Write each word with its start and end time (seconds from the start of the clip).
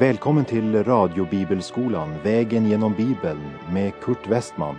Välkommen 0.00 0.44
till 0.44 0.84
radiobibelskolan 0.84 2.14
Vägen 2.22 2.66
genom 2.66 2.94
Bibeln 2.94 3.50
med 3.72 3.92
Kurt 4.02 4.28
Westman. 4.28 4.76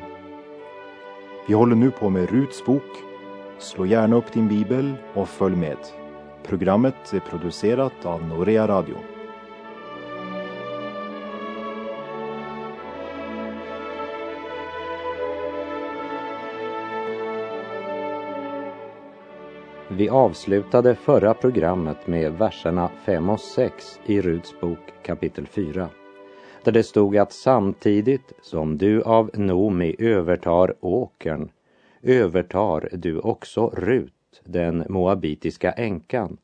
Vi 1.47 1.53
håller 1.53 1.75
nu 1.75 1.91
på 1.91 2.09
med 2.09 2.29
Ruts 2.29 2.65
bok. 2.65 2.83
Slå 3.59 3.85
gärna 3.85 4.15
upp 4.15 4.34
din 4.34 4.47
bibel 4.47 4.93
och 5.13 5.29
följ 5.29 5.55
med. 5.55 5.77
Programmet 6.47 7.13
är 7.13 7.20
producerat 7.20 8.05
av 8.05 8.27
Norea 8.27 8.67
Radio. 8.67 8.95
Vi 19.98 20.09
avslutade 20.09 20.95
förra 20.95 21.34
programmet 21.34 22.08
med 22.08 22.31
verserna 22.31 22.90
5 23.05 23.30
och 23.30 23.40
6 23.40 24.00
i 24.05 24.22
Ruts 24.22 24.59
bok 24.62 24.80
kapitel 25.04 25.48
4. 25.48 25.90
Där 26.64 26.72
det 26.72 26.84
stod 26.84 27.17
att 27.17 27.34
samtidigt 27.34 28.34
som 28.41 28.77
du 28.77 29.02
av 29.02 29.31
Nomi 29.34 29.95
övertar 30.00 30.73
åkern 30.80 31.52
övertar 32.02 32.90
du 32.91 33.20
också 33.20 33.67
Rut, 33.67 34.41
den 34.44 34.86
moabitiska 34.90 35.72
änkan, 35.72 36.38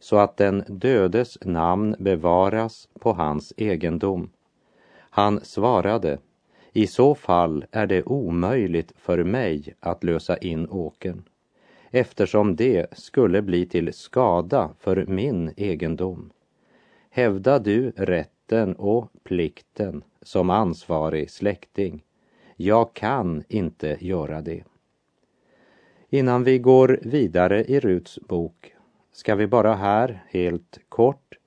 så 0.00 0.16
att 0.16 0.36
den 0.36 0.64
dödes 0.68 1.38
namn 1.44 1.96
bevaras 1.98 2.88
på 3.00 3.12
hans 3.12 3.52
egendom. 3.56 4.30
Han 5.10 5.40
svarade, 5.40 6.18
i 6.72 6.86
så 6.86 7.14
fall 7.14 7.64
är 7.70 7.86
det 7.86 8.02
omöjligt 8.02 8.92
för 8.96 9.24
mig 9.24 9.74
att 9.80 10.04
lösa 10.04 10.36
in 10.36 10.68
åkern 10.70 11.22
eftersom 11.92 12.56
det 12.56 12.98
skulle 12.98 13.42
bli 13.42 13.66
till 13.66 13.92
skada 13.92 14.70
för 14.80 15.06
min 15.06 15.52
egendom. 15.56 16.30
Hävda 17.10 17.58
du 17.58 17.90
rätten 17.96 18.74
och 18.74 19.08
plikten 19.24 20.04
som 20.22 20.50
ansvarig 20.50 21.30
släkting. 21.30 22.04
Jag 22.56 22.94
kan 22.94 23.44
inte 23.48 23.96
göra 24.00 24.40
det. 24.40 24.64
Innan 26.10 26.44
vi 26.44 26.58
går 26.58 26.98
vidare 27.02 27.64
i 27.64 27.80
Ruts 27.80 28.18
bok 28.28 28.74
ska 29.12 29.34
vi 29.34 29.46
bara 29.46 29.74
här 29.74 30.24
helt 30.28 30.78
kort 30.88 31.38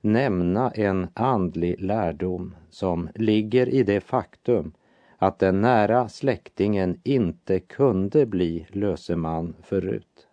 nämna 0.00 0.70
en 0.70 1.08
andlig 1.14 1.80
lärdom 1.80 2.54
som 2.70 3.08
ligger 3.14 3.68
i 3.68 3.82
det 3.82 4.00
faktum 4.00 4.72
att 5.18 5.38
den 5.38 5.60
nära 5.60 6.08
släktingen 6.08 7.00
inte 7.04 7.60
kunde 7.60 8.26
bli 8.26 8.66
löseman 8.70 9.54
förut. 9.62 10.26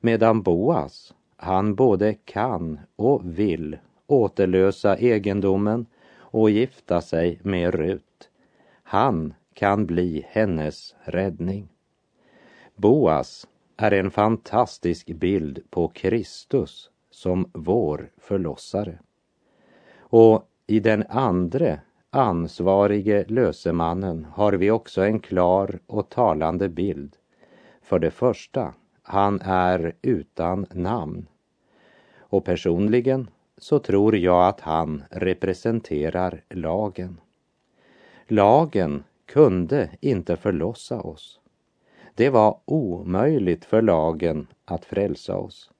Medan 0.00 0.42
Boas, 0.42 1.14
han 1.36 1.74
både 1.74 2.14
kan 2.14 2.80
och 2.96 3.38
vill 3.38 3.78
återlösa 4.06 4.96
egendomen 4.96 5.86
och 6.12 6.50
gifta 6.50 7.00
sig 7.00 7.40
med 7.42 7.74
Rut. 7.74 8.30
Han 8.82 9.34
kan 9.54 9.86
bli 9.86 10.26
hennes 10.28 10.94
räddning. 11.04 11.68
Boas 12.76 13.46
är 13.76 13.92
en 13.92 14.10
fantastisk 14.10 15.06
bild 15.06 15.62
på 15.70 15.88
Kristus 15.88 16.90
som 17.10 17.50
vår 17.52 18.10
förlossare. 18.18 18.98
Och 19.98 20.48
i 20.66 20.80
den 20.80 21.04
andre 21.08 21.80
ansvarige 22.10 23.24
lösemannen 23.28 24.26
har 24.32 24.52
vi 24.52 24.70
också 24.70 25.02
en 25.02 25.20
klar 25.20 25.78
och 25.86 26.08
talande 26.08 26.68
bild. 26.68 27.16
För 27.82 27.98
det 27.98 28.10
första, 28.10 28.74
han 29.02 29.40
är 29.44 29.94
utan 30.02 30.66
namn. 30.72 31.26
Och 32.18 32.44
personligen 32.44 33.30
så 33.58 33.78
tror 33.78 34.16
jag 34.16 34.48
att 34.48 34.60
han 34.60 35.02
representerar 35.10 36.44
lagen. 36.48 37.20
Lagen 38.26 39.04
kunde 39.26 39.90
inte 40.00 40.36
förlossa 40.36 41.00
oss. 41.00 41.40
Det 42.14 42.30
var 42.30 42.58
omöjligt 42.64 43.64
för 43.64 43.82
lagen 43.82 44.46
att 44.64 44.84
frälsa 44.84 45.36
oss. 45.36 45.70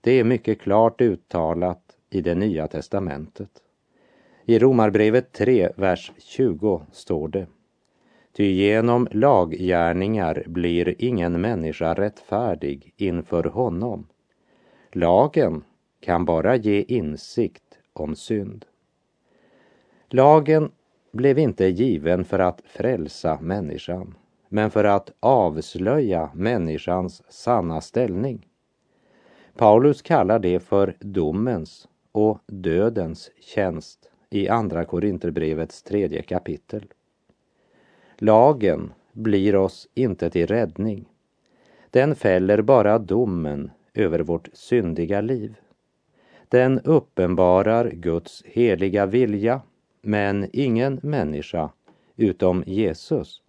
Det 0.00 0.12
är 0.12 0.24
mycket 0.24 0.60
klart 0.60 1.00
uttalat 1.00 1.96
i 2.10 2.20
det 2.20 2.34
nya 2.34 2.68
testamentet. 2.68 3.50
I 4.44 4.58
Romarbrevet 4.58 5.32
3, 5.32 5.68
vers 5.76 6.12
20 6.18 6.82
står 6.92 7.28
det. 7.28 7.46
Ty 8.32 8.44
genom 8.44 9.08
laggärningar 9.10 10.44
blir 10.46 10.94
ingen 10.98 11.40
människa 11.40 11.94
rättfärdig 11.94 12.94
inför 12.96 13.44
honom. 13.44 14.06
Lagen 14.92 15.64
kan 16.00 16.24
bara 16.24 16.56
ge 16.56 16.82
insikt 16.82 17.78
om 17.92 18.16
synd. 18.16 18.64
Lagen 20.08 20.70
blev 21.12 21.38
inte 21.38 21.66
given 21.66 22.24
för 22.24 22.38
att 22.38 22.62
frälsa 22.64 23.38
människan, 23.40 24.14
men 24.48 24.70
för 24.70 24.84
att 24.84 25.12
avslöja 25.20 26.30
människans 26.34 27.22
sanna 27.28 27.80
ställning. 27.80 28.46
Paulus 29.56 30.02
kallar 30.02 30.38
det 30.38 30.60
för 30.60 30.96
domens 31.00 31.88
och 32.12 32.38
dödens 32.46 33.30
tjänst 33.40 34.11
i 34.34 34.48
Andra 34.48 34.84
Korinterbrevets 34.84 35.82
tredje 35.82 36.22
kapitel. 36.22 36.84
Lagen 38.18 38.92
blir 39.12 39.56
oss 39.56 39.88
inte 39.94 40.30
till 40.30 40.46
räddning. 40.46 41.08
Den 41.90 42.14
fäller 42.14 42.62
bara 42.62 42.98
domen 42.98 43.70
över 43.94 44.20
vårt 44.20 44.48
syndiga 44.52 45.20
liv. 45.20 45.54
Den 46.48 46.80
uppenbarar 46.80 47.90
Guds 47.90 48.42
heliga 48.46 49.06
vilja, 49.06 49.60
men 50.02 50.48
ingen 50.52 51.00
människa 51.02 51.70
utom 52.16 52.64
Jesus 52.66 53.42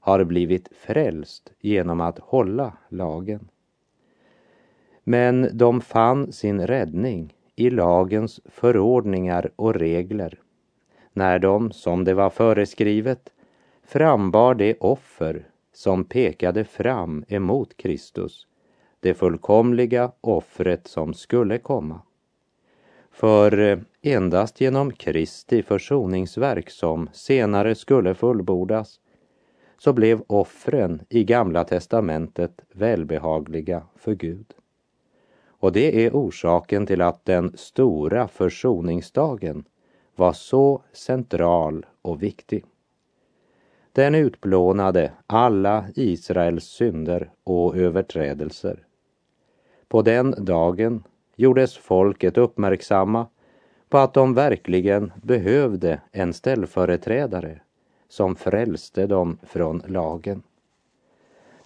har 0.00 0.24
blivit 0.24 0.68
frälst 0.72 1.52
genom 1.60 2.00
att 2.00 2.18
hålla 2.18 2.72
lagen. 2.88 3.48
Men 5.04 5.48
de 5.52 5.80
fann 5.80 6.32
sin 6.32 6.66
räddning 6.66 7.35
i 7.56 7.70
lagens 7.70 8.40
förordningar 8.44 9.50
och 9.56 9.74
regler 9.74 10.40
när 11.16 11.38
de, 11.38 11.72
som 11.72 12.04
det 12.04 12.14
var 12.14 12.30
föreskrivet, 12.30 13.32
frambar 13.82 14.54
det 14.54 14.76
offer 14.80 15.48
som 15.72 16.04
pekade 16.04 16.64
fram 16.64 17.24
emot 17.28 17.76
Kristus, 17.76 18.46
det 19.00 19.14
fullkomliga 19.14 20.12
offret 20.20 20.86
som 20.86 21.14
skulle 21.14 21.58
komma. 21.58 22.00
För 23.10 23.58
eh, 23.58 23.78
endast 24.02 24.60
genom 24.60 24.92
Kristi 24.92 25.62
försoningsverk 25.62 26.70
som 26.70 27.08
senare 27.12 27.74
skulle 27.74 28.14
fullbordas 28.14 29.00
så 29.78 29.92
blev 29.92 30.22
offren 30.26 31.02
i 31.08 31.24
Gamla 31.24 31.64
testamentet 31.64 32.60
välbehagliga 32.72 33.82
för 33.96 34.14
Gud. 34.14 34.54
Och 35.66 35.72
det 35.72 36.04
är 36.06 36.10
orsaken 36.10 36.86
till 36.86 37.00
att 37.00 37.24
den 37.24 37.52
stora 37.56 38.28
försoningsdagen 38.28 39.64
var 40.16 40.32
så 40.32 40.82
central 40.92 41.86
och 42.02 42.22
viktig. 42.22 42.64
Den 43.92 44.14
utplånade 44.14 45.12
alla 45.26 45.84
Israels 45.94 46.64
synder 46.64 47.30
och 47.44 47.76
överträdelser. 47.76 48.86
På 49.88 50.02
den 50.02 50.34
dagen 50.44 51.04
gjordes 51.36 51.76
folket 51.76 52.38
uppmärksamma 52.38 53.26
på 53.88 53.98
att 53.98 54.14
de 54.14 54.34
verkligen 54.34 55.12
behövde 55.22 56.00
en 56.12 56.32
ställföreträdare 56.32 57.60
som 58.08 58.36
frälste 58.36 59.06
dem 59.06 59.38
från 59.42 59.82
lagen. 59.86 60.42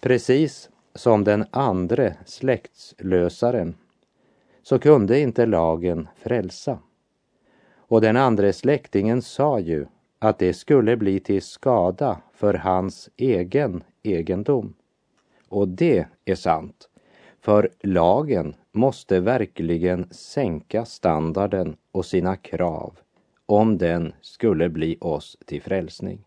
Precis 0.00 0.70
som 0.94 1.24
den 1.24 1.44
andre 1.50 2.16
släktslösaren 2.26 3.74
så 4.70 4.78
kunde 4.78 5.20
inte 5.20 5.46
lagen 5.46 6.08
frälsa. 6.16 6.78
Och 7.76 8.00
den 8.00 8.16
andre 8.16 8.52
släktingen 8.52 9.22
sa 9.22 9.58
ju 9.58 9.86
att 10.18 10.38
det 10.38 10.52
skulle 10.52 10.96
bli 10.96 11.20
till 11.20 11.42
skada 11.42 12.20
för 12.32 12.54
hans 12.54 13.10
egen 13.16 13.82
egendom. 14.02 14.74
Och 15.48 15.68
det 15.68 16.06
är 16.24 16.34
sant, 16.34 16.88
för 17.40 17.70
lagen 17.80 18.54
måste 18.72 19.20
verkligen 19.20 20.08
sänka 20.10 20.84
standarden 20.84 21.76
och 21.92 22.06
sina 22.06 22.36
krav 22.36 22.98
om 23.46 23.78
den 23.78 24.12
skulle 24.20 24.68
bli 24.68 24.96
oss 25.00 25.36
till 25.46 25.62
frälsning 25.62 26.24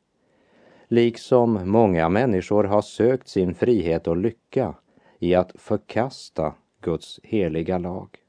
liksom 0.87 1.69
många 1.69 2.09
människor 2.09 2.63
har 2.63 2.81
sökt 2.81 3.27
sin 3.27 3.55
frihet 3.55 4.07
och 4.07 4.17
lycka 4.17 4.75
i 5.19 5.35
att 5.35 5.51
förkasta 5.55 6.53
Guds 6.81 7.19
heliga 7.23 7.77
lag. 7.77 8.22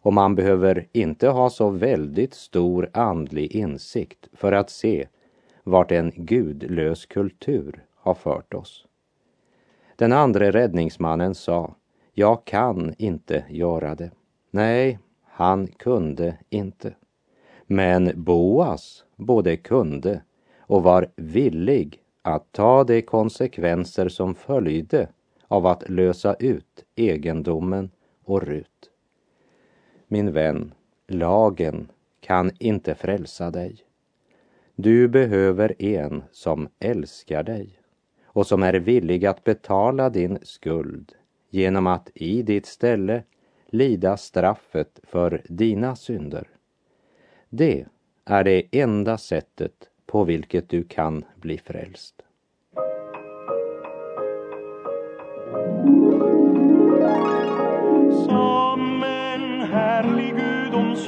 Och 0.00 0.12
man 0.12 0.34
behöver 0.34 0.86
inte 0.92 1.28
ha 1.28 1.50
så 1.50 1.70
väldigt 1.70 2.34
stor 2.34 2.90
andlig 2.92 3.52
insikt 3.52 4.28
för 4.32 4.52
att 4.52 4.70
se 4.70 5.08
vart 5.64 5.92
en 5.92 6.12
gudlös 6.16 7.06
kultur 7.06 7.84
har 7.94 8.14
fört 8.14 8.54
oss. 8.54 8.86
Den 9.96 10.12
andra 10.12 10.50
räddningsmannen 10.50 11.34
sa, 11.34 11.74
jag 12.12 12.44
kan 12.44 12.94
inte 12.98 13.44
göra 13.48 13.94
det. 13.94 14.10
Nej, 14.50 14.98
han 15.24 15.66
kunde 15.66 16.38
inte. 16.50 16.94
Men 17.66 18.12
Boas 18.14 19.04
både 19.16 19.56
kunde 19.56 20.22
och 20.58 20.82
var 20.82 21.06
villig 21.16 22.00
att 22.22 22.52
ta 22.52 22.84
de 22.84 23.02
konsekvenser 23.02 24.08
som 24.08 24.34
följde 24.34 25.08
av 25.48 25.66
att 25.66 25.90
lösa 25.90 26.34
ut 26.34 26.84
egendomen 26.96 27.90
och 28.24 28.42
Rut. 28.42 28.90
Min 30.08 30.32
vän, 30.32 30.74
lagen 31.06 31.88
kan 32.20 32.50
inte 32.58 32.94
frälsa 32.94 33.50
dig. 33.50 33.76
Du 34.74 35.08
behöver 35.08 35.82
en 35.82 36.22
som 36.32 36.68
älskar 36.78 37.42
dig 37.42 37.80
och 38.24 38.46
som 38.46 38.62
är 38.62 38.74
villig 38.74 39.26
att 39.26 39.44
betala 39.44 40.10
din 40.10 40.38
skuld 40.42 41.12
genom 41.50 41.86
att 41.86 42.10
i 42.14 42.42
ditt 42.42 42.66
ställe 42.66 43.22
lida 43.66 44.16
straffet 44.16 45.00
för 45.02 45.42
dina 45.48 45.96
synder. 45.96 46.48
Det 47.48 47.86
är 48.24 48.44
det 48.44 48.62
enda 48.72 49.18
sättet 49.18 49.88
på 50.06 50.24
vilket 50.24 50.68
du 50.68 50.84
kan 50.84 51.24
bli 51.36 51.58
frälst. 51.58 52.22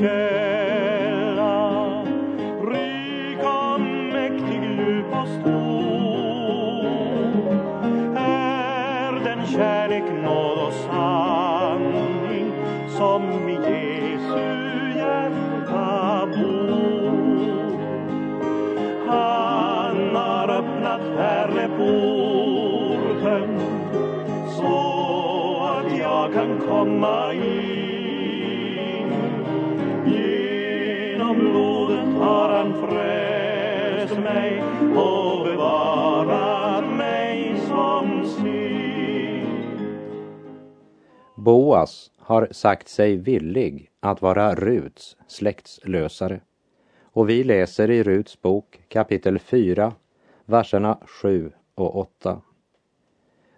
Källa, 0.01 1.53
rik 2.63 3.39
och 3.39 3.81
mäktig, 4.13 4.63
djup 4.63 5.13
och 5.13 5.29
stor 5.29 6.85
är 8.17 9.13
den 9.25 9.47
kärlek, 9.47 10.05
nåd 10.25 10.59
och 10.67 10.73
sanning 10.73 12.53
som 12.89 13.49
i 13.49 13.55
Jesu 13.55 14.49
hjärta 14.97 16.27
bor. 16.27 17.71
Han 19.07 20.17
har 20.17 20.49
öppnat 20.49 21.01
pärleporten 21.17 22.41
så 24.49 24.77
att 25.77 25.99
jag 25.99 26.33
kan 26.33 26.59
komma 26.69 27.33
in. 27.35 27.50
Blodet 31.51 32.15
har 32.19 32.49
han 32.49 32.89
frälst 32.89 34.19
mig 34.19 34.63
och 34.97 35.45
bevarat 35.45 36.97
mig 36.97 37.61
som 37.69 38.25
sin. 38.25 39.47
Boas 41.37 42.11
har 42.19 42.49
sagt 42.51 42.89
sig 42.89 43.17
villig 43.17 43.91
att 44.01 44.23
vara 44.23 44.55
Ruts 44.55 45.17
släktslösare. 45.27 46.41
Och 47.03 47.29
vi 47.29 47.45
läser 47.45 47.91
i 47.91 48.03
Ruts 48.03 48.43
bok 48.43 48.81
kapitel 48.89 49.39
4, 49.39 49.93
verserna 50.45 50.99
7 51.23 51.53
och 51.75 51.97
8. 51.97 52.41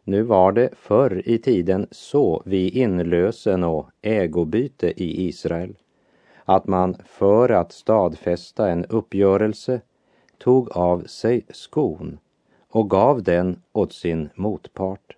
Nu 0.05 0.23
var 0.23 0.53
det 0.53 0.71
förr 0.77 1.23
i 1.25 1.39
tiden 1.39 1.87
så 1.91 2.43
vid 2.47 2.77
inlösen 2.77 3.65
och 3.65 3.91
ägobyte 4.03 5.03
i 5.03 5.29
Israel 5.29 5.77
att 6.53 6.67
man 6.67 6.97
för 7.05 7.49
att 7.49 7.73
stadfästa 7.73 8.71
en 8.71 8.85
uppgörelse 8.85 9.81
tog 10.39 10.71
av 10.77 11.01
sig 11.01 11.47
skon 11.51 12.19
och 12.69 12.91
gav 12.91 13.23
den 13.23 13.63
åt 13.73 13.93
sin 13.93 14.31
motpart. 14.35 15.17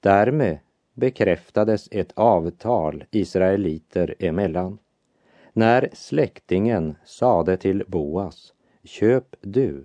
Därmed 0.00 0.58
bekräftades 0.94 1.88
ett 1.90 2.12
avtal 2.14 3.04
israeliter 3.10 4.14
emellan. 4.18 4.78
När 5.52 5.88
släktingen 5.92 6.96
sade 7.04 7.56
till 7.56 7.84
Boas, 7.86 8.52
köp 8.84 9.36
du, 9.40 9.84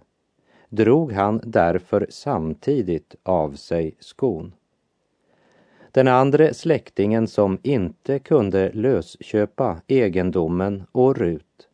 drog 0.70 1.12
han 1.12 1.42
därför 1.44 2.08
samtidigt 2.10 3.16
av 3.24 3.56
sig 3.56 3.96
skon. 4.00 4.54
Den 5.96 6.08
andra 6.08 6.54
släktingen 6.54 7.28
som 7.28 7.60
inte 7.64 8.20
kunde 8.20 8.72
lösköpa 8.74 9.82
egendomen 9.88 10.84
och 10.92 11.18
Rut 11.18 11.68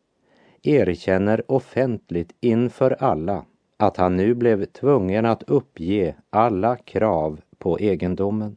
erkänner 0.62 1.52
offentligt 1.52 2.32
inför 2.40 2.96
alla 3.02 3.44
att 3.76 3.96
han 3.96 4.16
nu 4.16 4.34
blev 4.34 4.64
tvungen 4.64 5.26
att 5.26 5.42
uppge 5.42 6.14
alla 6.30 6.76
krav 6.76 7.40
på 7.58 7.78
egendomen 7.78 8.56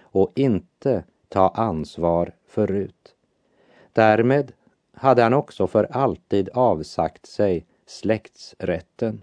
och 0.00 0.32
inte 0.34 1.04
ta 1.28 1.48
ansvar 1.48 2.32
för 2.46 2.66
Rut. 2.66 3.14
Därmed 3.92 4.52
hade 4.94 5.22
han 5.22 5.34
också 5.34 5.66
för 5.66 5.84
alltid 5.84 6.48
avsagt 6.48 7.26
sig 7.26 7.66
släktsrätten. 7.86 9.22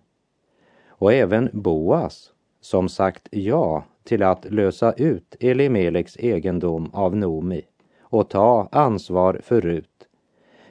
Och 0.88 1.14
även 1.14 1.50
Boas, 1.54 2.32
som 2.62 2.90
sagt 2.90 3.28
ja 3.32 3.84
till 4.08 4.24
att 4.24 4.46
lösa 4.46 4.94
ut 4.94 5.36
Elimeleks 5.40 6.18
egendom 6.18 6.90
av 6.94 7.16
Nomi 7.16 7.62
och 8.02 8.30
ta 8.30 8.70
ansvar 8.72 9.40
för 9.44 9.62
Rut, 9.62 10.08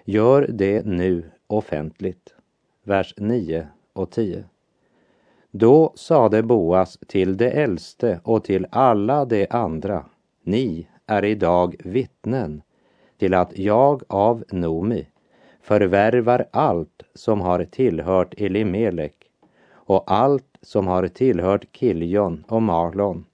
gör 0.05 0.47
det 0.53 0.87
nu 0.87 1.31
offentligt. 1.47 2.35
Vers 2.83 3.15
9 3.17 3.67
och 3.93 4.11
10. 4.11 4.44
Då 5.50 5.93
sade 5.94 6.43
Boas 6.43 6.99
till 7.06 7.37
de 7.37 7.47
äldste 7.47 8.21
och 8.25 8.44
till 8.44 8.67
alla 8.71 9.25
de 9.25 9.47
andra, 9.50 10.05
ni 10.43 10.88
är 11.06 11.25
idag 11.25 11.77
vittnen 11.85 12.62
till 13.19 13.35
att 13.35 13.59
jag 13.59 14.03
av 14.09 14.44
Nomi 14.50 15.06
förvärvar 15.61 16.47
allt 16.50 17.03
som 17.15 17.41
har 17.41 17.65
tillhört 17.65 18.35
Elimelek 18.41 19.15
och 19.73 20.05
allt 20.06 20.56
som 20.67 20.87
har 20.87 21.09
tillhört 21.09 21.67
Kiljon 21.73 22.45
och 22.49 22.63
Malon. 22.63 23.25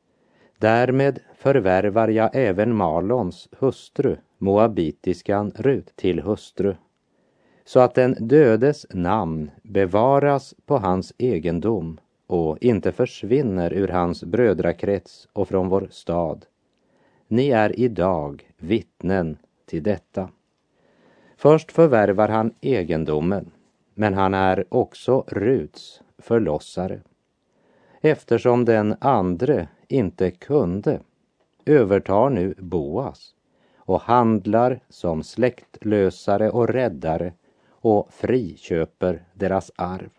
Därmed 0.58 1.20
förvärvar 1.34 2.08
jag 2.08 2.30
även 2.32 2.76
Malons 2.76 3.48
hustru, 3.58 4.16
moabitiskan 4.38 5.52
Rut, 5.56 5.96
till 5.96 6.20
hustru, 6.20 6.74
så 7.64 7.80
att 7.80 7.94
den 7.94 8.16
dödes 8.20 8.86
namn 8.90 9.50
bevaras 9.62 10.54
på 10.66 10.78
hans 10.78 11.12
egendom 11.18 12.00
och 12.26 12.58
inte 12.60 12.92
försvinner 12.92 13.72
ur 13.72 13.88
hans 13.88 14.24
brödrakrets 14.24 15.28
och 15.32 15.48
från 15.48 15.68
vår 15.68 15.88
stad. 15.90 16.46
Ni 17.28 17.48
är 17.48 17.80
idag 17.80 18.50
vittnen 18.56 19.36
till 19.66 19.82
detta. 19.82 20.28
Först 21.36 21.72
förvärvar 21.72 22.28
han 22.28 22.54
egendomen, 22.60 23.50
men 23.94 24.14
han 24.14 24.34
är 24.34 24.64
också 24.68 25.24
Ruts 25.28 26.02
förlossare. 26.18 27.00
Eftersom 28.04 28.64
den 28.64 28.96
andre 29.00 29.68
inte 29.88 30.30
kunde 30.30 31.00
övertar 31.64 32.30
nu 32.30 32.54
Boas 32.58 33.34
och 33.76 34.00
handlar 34.00 34.80
som 34.88 35.22
släktlösare 35.22 36.50
och 36.50 36.68
räddare 36.68 37.32
och 37.70 38.12
friköper 38.12 39.24
deras 39.34 39.72
arv. 39.76 40.10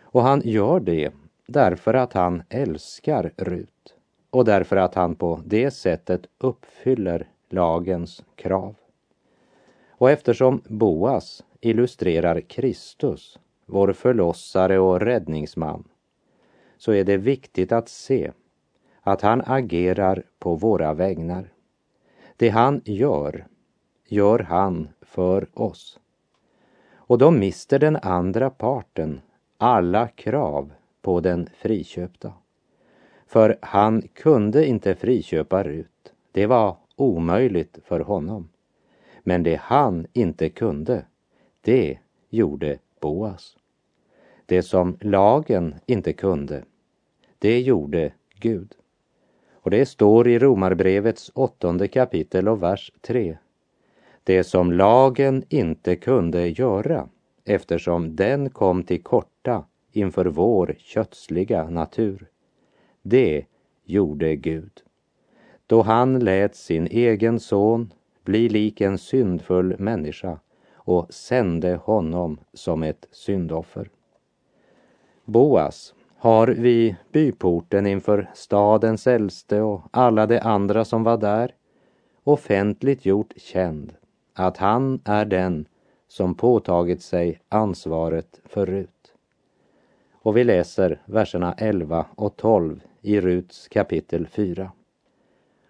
Och 0.00 0.22
han 0.22 0.42
gör 0.44 0.80
det 0.80 1.12
därför 1.46 1.94
att 1.94 2.12
han 2.12 2.42
älskar 2.48 3.32
Rut 3.36 3.94
och 4.30 4.44
därför 4.44 4.76
att 4.76 4.94
han 4.94 5.14
på 5.14 5.40
det 5.44 5.70
sättet 5.70 6.26
uppfyller 6.38 7.28
lagens 7.48 8.24
krav. 8.36 8.74
Och 9.88 10.10
eftersom 10.10 10.62
Boas 10.64 11.44
illustrerar 11.60 12.40
Kristus, 12.40 13.38
vår 13.66 13.92
förlossare 13.92 14.78
och 14.78 15.00
räddningsman, 15.00 15.84
så 16.78 16.92
är 16.92 17.04
det 17.04 17.16
viktigt 17.16 17.72
att 17.72 17.88
se 17.88 18.32
att 19.00 19.22
han 19.22 19.42
agerar 19.46 20.22
på 20.38 20.54
våra 20.54 20.94
vägnar. 20.94 21.52
Det 22.36 22.48
han 22.48 22.80
gör, 22.84 23.46
gör 24.06 24.38
han 24.38 24.88
för 25.00 25.48
oss. 25.54 26.00
Och 26.94 27.18
då 27.18 27.30
mister 27.30 27.78
den 27.78 27.96
andra 27.96 28.50
parten 28.50 29.20
alla 29.56 30.08
krav 30.08 30.72
på 31.02 31.20
den 31.20 31.48
friköpta. 31.58 32.32
För 33.26 33.58
han 33.62 34.02
kunde 34.02 34.66
inte 34.66 34.94
friköpa 34.94 35.62
Rut. 35.62 36.12
Det 36.32 36.46
var 36.46 36.76
omöjligt 36.96 37.78
för 37.84 38.00
honom. 38.00 38.48
Men 39.22 39.42
det 39.42 39.56
han 39.56 40.06
inte 40.12 40.48
kunde, 40.48 41.04
det 41.60 41.98
gjorde 42.30 42.78
Boas. 43.00 43.57
Det 44.48 44.62
som 44.62 44.96
lagen 45.00 45.74
inte 45.86 46.12
kunde, 46.12 46.64
det 47.38 47.60
gjorde 47.60 48.12
Gud. 48.40 48.74
Och 49.52 49.70
det 49.70 49.86
står 49.86 50.28
i 50.28 50.38
Romarbrevets 50.38 51.30
åttonde 51.34 51.88
kapitel 51.88 52.48
och 52.48 52.62
vers 52.62 52.92
3. 53.00 53.38
Det 54.24 54.44
som 54.44 54.72
lagen 54.72 55.44
inte 55.48 55.96
kunde 55.96 56.48
göra, 56.48 57.08
eftersom 57.44 58.16
den 58.16 58.50
kom 58.50 58.82
till 58.82 59.02
korta 59.02 59.64
inför 59.92 60.26
vår 60.26 60.74
kötsliga 60.78 61.70
natur. 61.70 62.26
Det 63.02 63.44
gjorde 63.84 64.36
Gud. 64.36 64.82
Då 65.66 65.82
han 65.82 66.18
lät 66.18 66.56
sin 66.56 66.86
egen 66.86 67.40
son 67.40 67.92
bli 68.24 68.48
lik 68.48 68.80
en 68.80 68.98
syndfull 68.98 69.76
människa 69.78 70.38
och 70.74 71.14
sände 71.14 71.76
honom 71.76 72.38
som 72.52 72.82
ett 72.82 73.08
syndoffer. 73.10 73.90
Boas 75.28 75.94
har 76.16 76.46
vid 76.46 76.96
byporten 77.12 77.86
inför 77.86 78.30
stadens 78.34 79.06
äldste 79.06 79.60
och 79.60 79.82
alla 79.90 80.26
de 80.26 80.40
andra 80.40 80.84
som 80.84 81.04
var 81.04 81.16
där 81.16 81.54
offentligt 82.24 83.06
gjort 83.06 83.32
känd 83.36 83.92
att 84.34 84.56
han 84.56 85.00
är 85.04 85.24
den 85.24 85.66
som 86.08 86.34
påtagit 86.34 87.02
sig 87.02 87.40
ansvaret 87.48 88.40
för 88.44 88.66
Rut. 88.66 89.14
Och 90.12 90.36
vi 90.36 90.44
läser 90.44 91.02
verserna 91.04 91.54
11 91.58 92.06
och 92.14 92.36
12 92.36 92.80
i 93.02 93.20
Ruts 93.20 93.68
kapitel 93.68 94.26
4. 94.26 94.72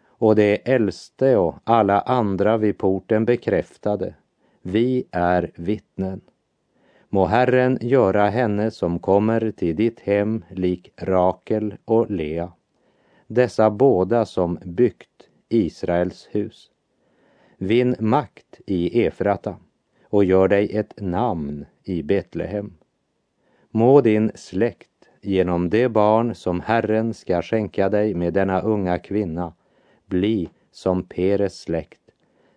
Och 0.07 0.37
de 0.37 0.61
äldste 0.65 1.37
och 1.37 1.55
alla 1.65 2.01
andra 2.01 2.57
vid 2.57 2.79
porten 2.79 3.25
bekräftade, 3.25 4.15
vi 4.63 5.05
är 5.11 5.51
vittnen. 5.55 6.21
Må 7.11 7.27
Herren 7.27 7.79
göra 7.81 8.29
henne 8.29 8.71
som 8.71 8.99
kommer 8.99 9.51
till 9.51 9.77
ditt 9.77 10.01
hem 10.01 10.45
lik 10.51 10.93
Rakel 10.97 11.75
och 11.85 12.11
Lea, 12.11 12.53
dessa 13.27 13.71
båda 13.71 14.25
som 14.25 14.59
byggt 14.65 15.29
Israels 15.49 16.29
hus. 16.31 16.71
Vinn 17.57 17.97
makt 17.99 18.61
i 18.67 19.05
Efrata 19.05 19.57
och 20.05 20.25
gör 20.25 20.49
dig 20.49 20.77
ett 20.77 21.01
namn 21.01 21.67
i 21.85 22.03
Betlehem. 22.03 22.75
Må 23.71 24.01
din 24.01 24.33
släkt 24.35 25.09
genom 25.23 25.71
det 25.71 25.89
barn 25.89 26.35
som 26.35 26.61
Herren 26.61 27.15
ska 27.15 27.43
skänka 27.43 27.89
dig 27.89 28.15
med 28.15 28.33
denna 28.35 28.61
unga 28.61 28.99
kvinna 28.99 29.53
bli 30.07 30.49
som 30.73 31.05
Peres 31.05 31.61
släkt, 31.61 32.11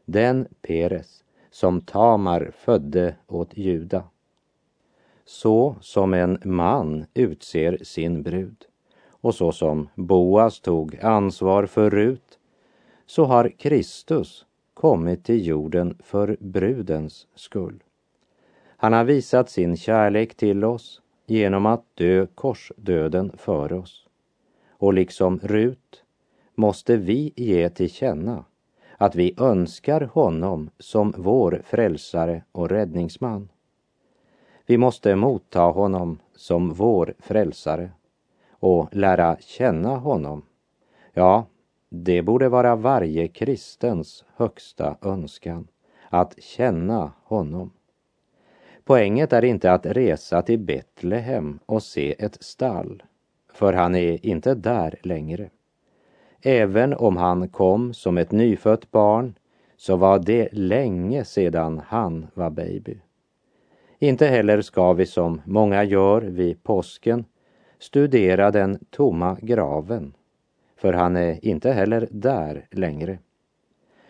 den 0.05 0.47
Peres 0.61 1.23
som 1.51 1.81
Tamar 1.81 2.51
födde 2.55 3.15
åt 3.27 3.57
Juda. 3.57 4.03
Så 5.33 5.75
som 5.81 6.13
en 6.13 6.37
man 6.43 7.05
utser 7.13 7.77
sin 7.83 8.23
brud 8.23 8.65
och 9.09 9.35
så 9.35 9.51
som 9.51 9.89
Boas 9.95 10.59
tog 10.59 10.99
ansvar 11.01 11.65
för 11.65 11.89
Rut 11.89 12.39
så 13.05 13.25
har 13.25 13.49
Kristus 13.49 14.45
kommit 14.73 15.23
till 15.25 15.47
jorden 15.47 15.97
för 16.03 16.37
brudens 16.39 17.27
skull. 17.35 17.83
Han 18.67 18.93
har 18.93 19.03
visat 19.03 19.49
sin 19.49 19.77
kärlek 19.77 20.35
till 20.35 20.63
oss 20.63 21.01
genom 21.25 21.65
att 21.65 21.85
dö 21.93 22.27
korsdöden 22.35 23.31
för 23.37 23.73
oss. 23.73 24.07
Och 24.69 24.93
liksom 24.93 25.39
Rut 25.43 26.03
måste 26.55 26.97
vi 26.97 27.33
ge 27.35 27.69
till 27.69 27.91
känna 27.91 28.45
att 28.97 29.15
vi 29.15 29.35
önskar 29.37 30.01
honom 30.01 30.69
som 30.79 31.13
vår 31.17 31.61
frälsare 31.65 32.43
och 32.51 32.69
räddningsman. 32.69 33.49
Vi 34.65 34.77
måste 34.77 35.15
motta 35.15 35.61
honom 35.61 36.19
som 36.35 36.73
vår 36.73 37.13
frälsare 37.19 37.91
och 38.51 38.95
lära 38.95 39.37
känna 39.39 39.97
honom. 39.97 40.45
Ja, 41.13 41.45
det 41.89 42.21
borde 42.21 42.49
vara 42.49 42.75
varje 42.75 43.27
kristens 43.27 44.25
högsta 44.35 44.97
önskan, 45.01 45.67
att 46.09 46.43
känna 46.43 47.11
honom. 47.23 47.71
Poänget 48.83 49.33
är 49.33 49.45
inte 49.45 49.71
att 49.71 49.85
resa 49.85 50.41
till 50.41 50.59
Betlehem 50.59 51.59
och 51.65 51.83
se 51.83 52.15
ett 52.23 52.43
stall, 52.43 53.03
för 53.53 53.73
han 53.73 53.95
är 53.95 54.25
inte 54.25 54.55
där 54.55 54.99
längre. 55.03 55.49
Även 56.41 56.93
om 56.93 57.17
han 57.17 57.49
kom 57.49 57.93
som 57.93 58.17
ett 58.17 58.31
nyfött 58.31 58.91
barn 58.91 59.35
så 59.77 59.95
var 59.95 60.19
det 60.19 60.49
länge 60.51 61.25
sedan 61.25 61.81
han 61.87 62.27
var 62.33 62.49
baby. 62.49 62.97
Inte 64.03 64.27
heller 64.27 64.61
ska 64.61 64.93
vi 64.93 65.05
som 65.05 65.41
många 65.45 65.83
gör 65.83 66.21
vid 66.21 66.63
påsken 66.63 67.25
studera 67.79 68.51
den 68.51 68.79
tomma 68.89 69.37
graven 69.41 70.13
för 70.75 70.93
han 70.93 71.15
är 71.15 71.45
inte 71.45 71.71
heller 71.71 72.07
där 72.11 72.67
längre. 72.71 73.19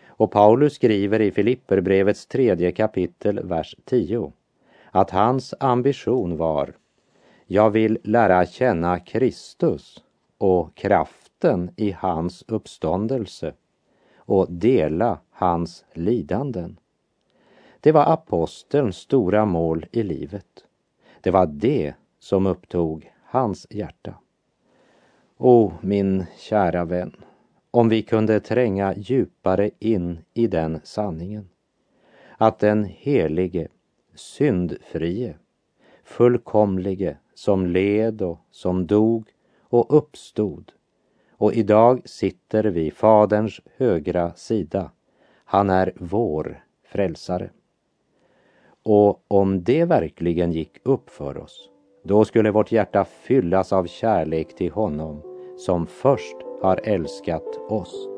Och 0.06 0.30
Paulus 0.30 0.74
skriver 0.74 1.20
i 1.20 1.30
Filipperbrevets 1.30 2.26
tredje 2.26 2.72
kapitel, 2.72 3.40
vers 3.44 3.76
10, 3.84 4.32
att 4.90 5.10
hans 5.10 5.54
ambition 5.60 6.36
var 6.36 6.74
jag 7.46 7.70
vill 7.70 7.98
lära 8.04 8.46
känna 8.46 8.98
Kristus 8.98 10.04
och 10.38 10.74
kraften 10.74 11.70
i 11.76 11.90
hans 11.90 12.44
uppståndelse 12.48 13.52
och 14.16 14.52
dela 14.52 15.18
hans 15.30 15.84
lidanden. 15.92 16.76
Det 17.82 17.92
var 17.92 18.12
apostelns 18.12 18.96
stora 18.96 19.44
mål 19.44 19.86
i 19.92 20.02
livet. 20.02 20.64
Det 21.20 21.30
var 21.30 21.46
det 21.46 21.94
som 22.18 22.46
upptog 22.46 23.12
hans 23.24 23.66
hjärta. 23.70 24.14
O, 25.36 25.64
oh, 25.64 25.72
min 25.80 26.26
kära 26.38 26.84
vän, 26.84 27.16
om 27.70 27.88
vi 27.88 28.02
kunde 28.02 28.40
tränga 28.40 28.94
djupare 28.96 29.70
in 29.78 30.18
i 30.34 30.46
den 30.46 30.80
sanningen. 30.84 31.48
Att 32.36 32.58
den 32.58 32.84
helige, 32.84 33.68
syndfrie, 34.14 35.34
fullkomlige 36.04 37.16
som 37.34 37.66
led 37.66 38.22
och 38.22 38.38
som 38.50 38.86
dog 38.86 39.28
och 39.60 39.96
uppstod 39.96 40.72
och 41.42 41.54
idag 41.54 42.02
sitter 42.04 42.64
vid 42.64 42.92
Faderns 42.92 43.60
högra 43.76 44.34
sida. 44.34 44.90
Han 45.44 45.70
är 45.70 45.92
vår 45.96 46.64
frälsare. 46.84 47.50
Och 48.84 49.24
om 49.28 49.64
det 49.64 49.84
verkligen 49.84 50.52
gick 50.52 50.78
upp 50.84 51.10
för 51.10 51.38
oss, 51.38 51.70
då 52.04 52.24
skulle 52.24 52.50
vårt 52.50 52.72
hjärta 52.72 53.04
fyllas 53.04 53.72
av 53.72 53.86
kärlek 53.86 54.56
till 54.56 54.72
honom 54.72 55.22
som 55.56 55.86
först 55.86 56.36
har 56.62 56.80
älskat 56.84 57.58
oss. 57.68 58.11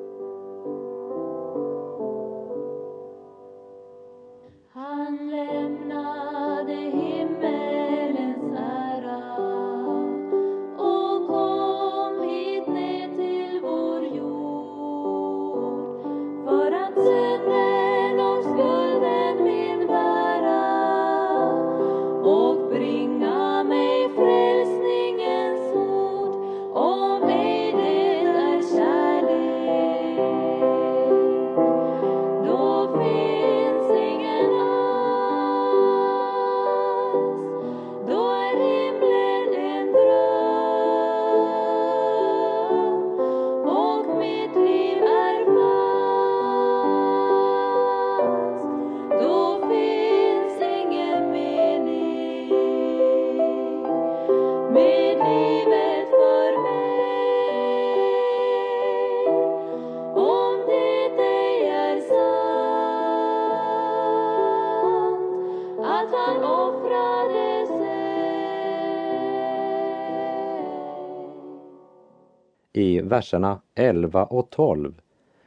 I 72.77 73.01
verserna 73.01 73.61
11 73.75 74.25
och 74.25 74.51
12 74.51 75.01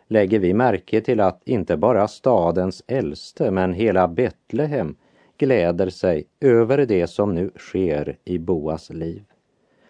lägger 0.07 0.39
vi 0.39 0.53
märke 0.53 1.01
till 1.01 1.19
att 1.19 1.41
inte 1.45 1.77
bara 1.77 2.07
stadens 2.07 2.83
äldste 2.87 3.51
men 3.51 3.73
hela 3.73 4.07
Betlehem 4.07 4.95
gläder 5.37 5.89
sig 5.89 6.27
över 6.39 6.85
det 6.85 7.07
som 7.07 7.35
nu 7.35 7.51
sker 7.55 8.17
i 8.25 8.39
Boas 8.39 8.89
liv. 8.89 9.23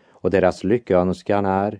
Och 0.09 0.31
deras 0.31 0.63
lyckönskan 0.63 1.45
är 1.45 1.79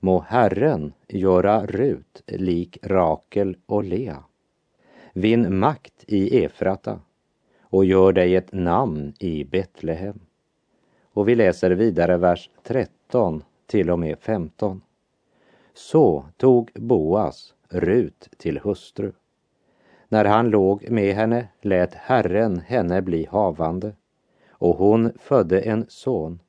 Må 0.00 0.20
Herren 0.20 0.92
göra 1.08 1.66
Rut 1.66 2.22
lik 2.26 2.78
Rakel 2.82 3.56
och 3.66 3.84
Lea. 3.84 4.24
Vinn 5.14 5.58
makt 5.58 6.04
i 6.06 6.44
Efrata 6.44 7.00
och 7.62 7.84
gör 7.84 8.12
dig 8.12 8.36
ett 8.36 8.52
namn 8.52 9.14
i 9.18 9.44
Betlehem. 9.44 10.20
Och 11.12 11.28
vi 11.28 11.34
läser 11.34 11.70
vidare 11.70 12.16
vers 12.16 12.50
13 12.62 13.42
till 13.66 13.90
och 13.90 13.98
med 13.98 14.18
15. 14.18 14.80
Så 15.74 16.24
tog 16.36 16.70
Boas 16.74 17.54
Rut 17.68 18.28
till 18.36 18.58
hustru. 18.58 19.12
När 20.08 20.24
han 20.24 20.50
låg 20.50 20.90
med 20.90 21.14
henne 21.14 21.48
lät 21.60 21.94
Herren 21.94 22.58
henne 22.58 23.02
bli 23.02 23.26
havande 23.30 23.92
och 24.50 24.76
hon 24.76 25.12
födde 25.18 25.60
en 25.60 25.86
son. 25.88 26.40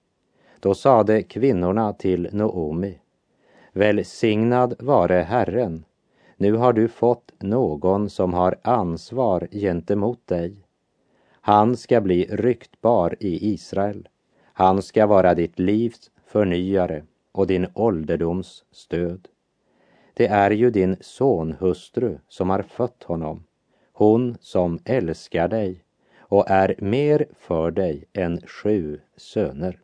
Då 0.60 0.76
sade 0.76 1.24
kvinnorna 1.24 1.94
till 1.94 2.30
Noomi, 2.32 3.00
välsignad 3.72 4.76
vare 4.80 5.16
Herren, 5.16 5.86
nu 6.38 6.54
har 6.54 6.74
du 6.74 6.88
fått 6.88 7.32
någon 7.40 8.10
som 8.10 8.34
har 8.34 8.56
ansvar 8.62 9.48
gentemot 9.52 10.28
dig. 10.28 10.56
Han 11.32 11.78
ska 11.78 12.02
bli 12.02 12.26
ryktbar 12.30 13.16
i 13.20 13.54
Israel. 13.54 14.10
Han 14.54 14.82
ska 14.82 15.08
vara 15.08 15.34
ditt 15.34 15.60
livs 15.60 16.12
förnyare 16.26 17.04
och 17.34 17.48
din 17.48 17.68
ålderdoms 17.74 18.66
stöd. 18.72 19.28
Det 20.14 20.28
är 20.28 20.52
ju 20.52 20.72
din 20.72 20.98
sonhustru 21.02 22.20
som 22.28 22.50
har 22.50 22.62
fött 22.62 23.04
honom, 23.04 23.44
hon 23.94 24.38
som 24.40 24.80
älskar 24.86 25.48
dig 25.48 25.84
och 26.18 26.50
är 26.50 26.76
mer 26.80 27.26
för 27.34 27.72
dig 27.72 28.06
än 28.14 28.42
sju 28.48 29.00
söner. 29.16 29.80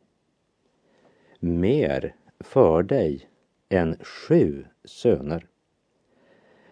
Mer 1.39 2.15
för 2.39 2.83
dig 2.83 3.29
än 3.69 3.97
sju 4.01 4.65
söner. 4.83 5.45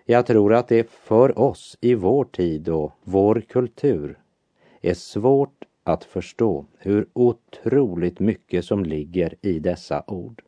Jag 0.06 0.26
tror 0.26 0.54
att 0.54 0.68
det 0.68 0.90
för 0.90 1.40
oss 1.40 1.78
i 1.82 1.96
vår 1.96 2.26
tid 2.26 2.70
och 2.70 2.92
vår 3.04 3.42
kultur 3.42 4.20
är 4.82 4.94
svårt 4.94 5.66
att 5.84 6.04
förstå 6.04 6.66
hur 6.78 7.08
otroligt 7.14 8.20
mycket 8.20 8.66
som 8.66 8.86
ligger 8.86 9.36
i 9.42 9.60
dessa 9.60 10.04
ord. 10.08 10.44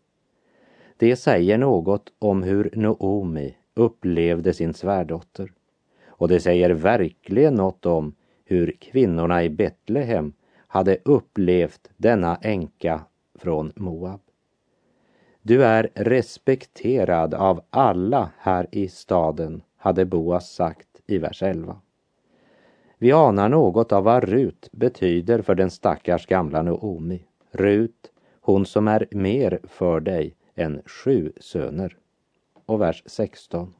Det 0.99 1.15
säger 1.15 1.57
något 1.57 2.11
om 2.19 2.43
hur 2.43 2.69
Noomi 2.73 3.55
upplevde 3.73 4.53
sin 4.53 4.73
svärdotter. 4.73 5.51
Och 6.07 6.27
det 6.27 6.39
säger 6.39 6.69
verkligen 6.69 7.55
något 7.55 7.85
om 7.85 8.15
hur 8.45 8.75
kvinnorna 8.79 9.43
i 9.43 9.49
Betlehem 9.49 10.33
hade 10.67 10.97
upplevt 11.05 11.89
denna 11.97 12.35
änka 12.35 13.01
från 13.35 13.71
Moab. 13.75 14.19
Du 15.41 15.63
är 15.63 15.89
respekterad 15.93 17.33
av 17.33 17.61
alla 17.69 18.29
här 18.37 18.67
i 18.71 18.87
staden, 18.87 19.61
hade 19.77 20.05
Boas 20.05 20.51
sagt 20.51 21.01
i 21.07 21.17
vers 21.17 21.43
11. 21.43 21.77
Vi 22.97 23.11
anar 23.11 23.49
något 23.49 23.91
av 23.91 24.03
vad 24.03 24.23
Rut 24.23 24.69
betyder 24.71 25.41
för 25.41 25.55
den 25.55 25.71
stackars 25.71 26.25
gamla 26.25 26.61
Noomi. 26.61 27.23
Rut, 27.51 28.11
hon 28.41 28.65
som 28.65 28.87
är 28.87 29.07
mer 29.11 29.59
för 29.63 29.99
dig 29.99 30.35
än 30.59 30.81
sju 30.85 31.31
söner. 31.37 31.97
Och 32.65 32.81
vers 32.81 33.03
16. 33.05 33.73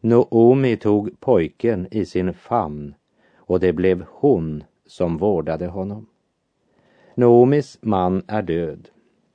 Noomi 0.00 0.76
tog 0.76 1.20
pojken 1.20 1.88
i 1.90 2.04
sin 2.04 2.34
famn 2.34 2.94
och 3.36 3.60
det 3.60 3.72
blev 3.72 4.04
hon 4.08 4.64
som 4.86 5.16
vårdade 5.16 5.66
honom. 5.66 6.06
Noomis 7.14 7.78
man 7.80 8.22
är 8.26 8.42
död. 8.42 8.88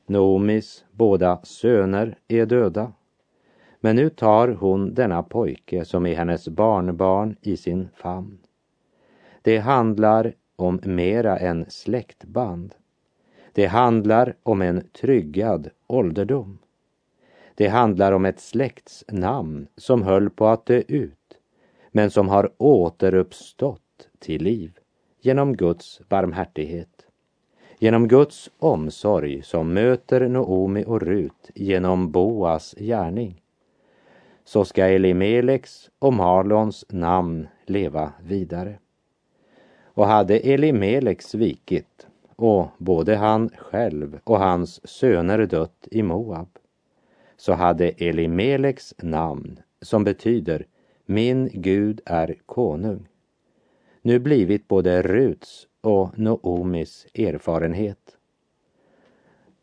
Noomis 0.05 0.85
båda 0.91 1.39
söner 1.43 2.17
är 2.27 2.45
döda. 2.45 2.93
Men 3.79 3.95
nu 3.95 4.09
tar 4.09 4.47
hon 4.47 4.93
denna 4.93 5.23
pojke 5.23 5.85
som 5.85 6.05
är 6.05 6.15
hennes 6.15 6.47
barnbarn 6.49 7.35
i 7.41 7.57
sin 7.57 7.89
famn. 7.95 8.37
Det 9.41 9.57
handlar 9.57 10.33
om 10.55 10.79
mera 10.83 11.37
än 11.37 11.65
släktband. 11.69 12.75
Det 13.53 13.65
handlar 13.65 14.35
om 14.43 14.61
en 14.61 14.87
tryggad 15.01 15.69
ålderdom. 15.87 16.57
Det 17.55 17.67
handlar 17.67 18.11
om 18.11 18.25
ett 18.25 18.39
släkts 18.39 19.05
namn 19.07 19.67
som 19.77 20.03
höll 20.03 20.29
på 20.29 20.47
att 20.47 20.65
dö 20.65 20.81
ut, 20.87 21.39
men 21.91 22.11
som 22.11 22.29
har 22.29 22.51
återuppstått 22.57 24.09
till 24.19 24.43
liv 24.43 24.71
genom 25.21 25.55
Guds 25.57 26.01
barmhärtighet. 26.09 27.05
Genom 27.79 28.07
Guds 28.07 28.49
omsorg 28.59 29.41
som 29.43 29.73
möter 29.73 30.27
Noomi 30.27 30.83
och 30.87 31.01
Rut 31.01 31.51
genom 31.55 32.11
Boas 32.11 32.75
gärning 32.77 33.41
så 34.45 34.65
ska 34.65 34.85
Elimeleks 34.85 35.89
och 35.99 36.13
Malons 36.13 36.85
namn 36.89 37.47
leva 37.65 38.13
vidare. 38.23 38.79
Och 39.83 40.05
hade 40.07 40.39
Elimelek 40.39 41.21
svikit 41.21 42.07
och 42.41 42.67
både 42.77 43.15
han 43.15 43.49
själv 43.57 44.19
och 44.23 44.39
hans 44.39 44.87
söner 44.87 45.45
dött 45.45 45.87
i 45.91 46.03
Moab 46.03 46.47
så 47.37 47.53
hade 47.53 47.89
Elimeleks 47.89 48.93
namn, 48.97 49.59
som 49.81 50.03
betyder 50.03 50.65
min 51.05 51.49
Gud 51.53 52.01
är 52.05 52.35
konung, 52.45 53.07
nu 54.01 54.19
blivit 54.19 54.67
både 54.67 55.01
Ruts 55.01 55.67
och 55.81 56.19
Noomis 56.19 57.07
erfarenhet. 57.13 58.17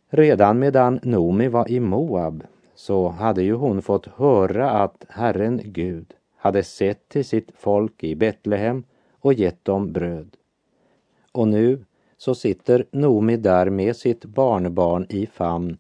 Redan 0.09 0.59
medan 0.59 1.01
Noomi 1.03 1.49
var 1.49 1.71
i 1.71 1.81
Moab 1.81 2.45
så 2.75 3.09
hade 3.09 3.43
ju 3.43 3.55
hon 3.55 3.83
fått 3.83 4.07
höra 4.07 4.71
att 4.71 5.05
Herren 5.09 5.61
Gud 5.65 6.15
hade 6.37 6.63
sett 6.63 7.09
till 7.09 7.25
sitt 7.25 7.51
folk 7.55 8.05
i 8.05 8.15
Betlehem 8.15 8.85
och 9.11 9.33
gett 9.33 9.65
dem 9.65 9.93
bröd. 9.93 10.37
Och 11.33 11.49
nu 11.49 11.85
så 12.19 12.35
sitter 12.35 12.87
Nomi 12.91 13.37
där 13.37 13.71
med 13.71 13.97
sitt 13.97 14.25
barnbarn 14.25 15.07
i 15.09 15.27
famn 15.27 15.77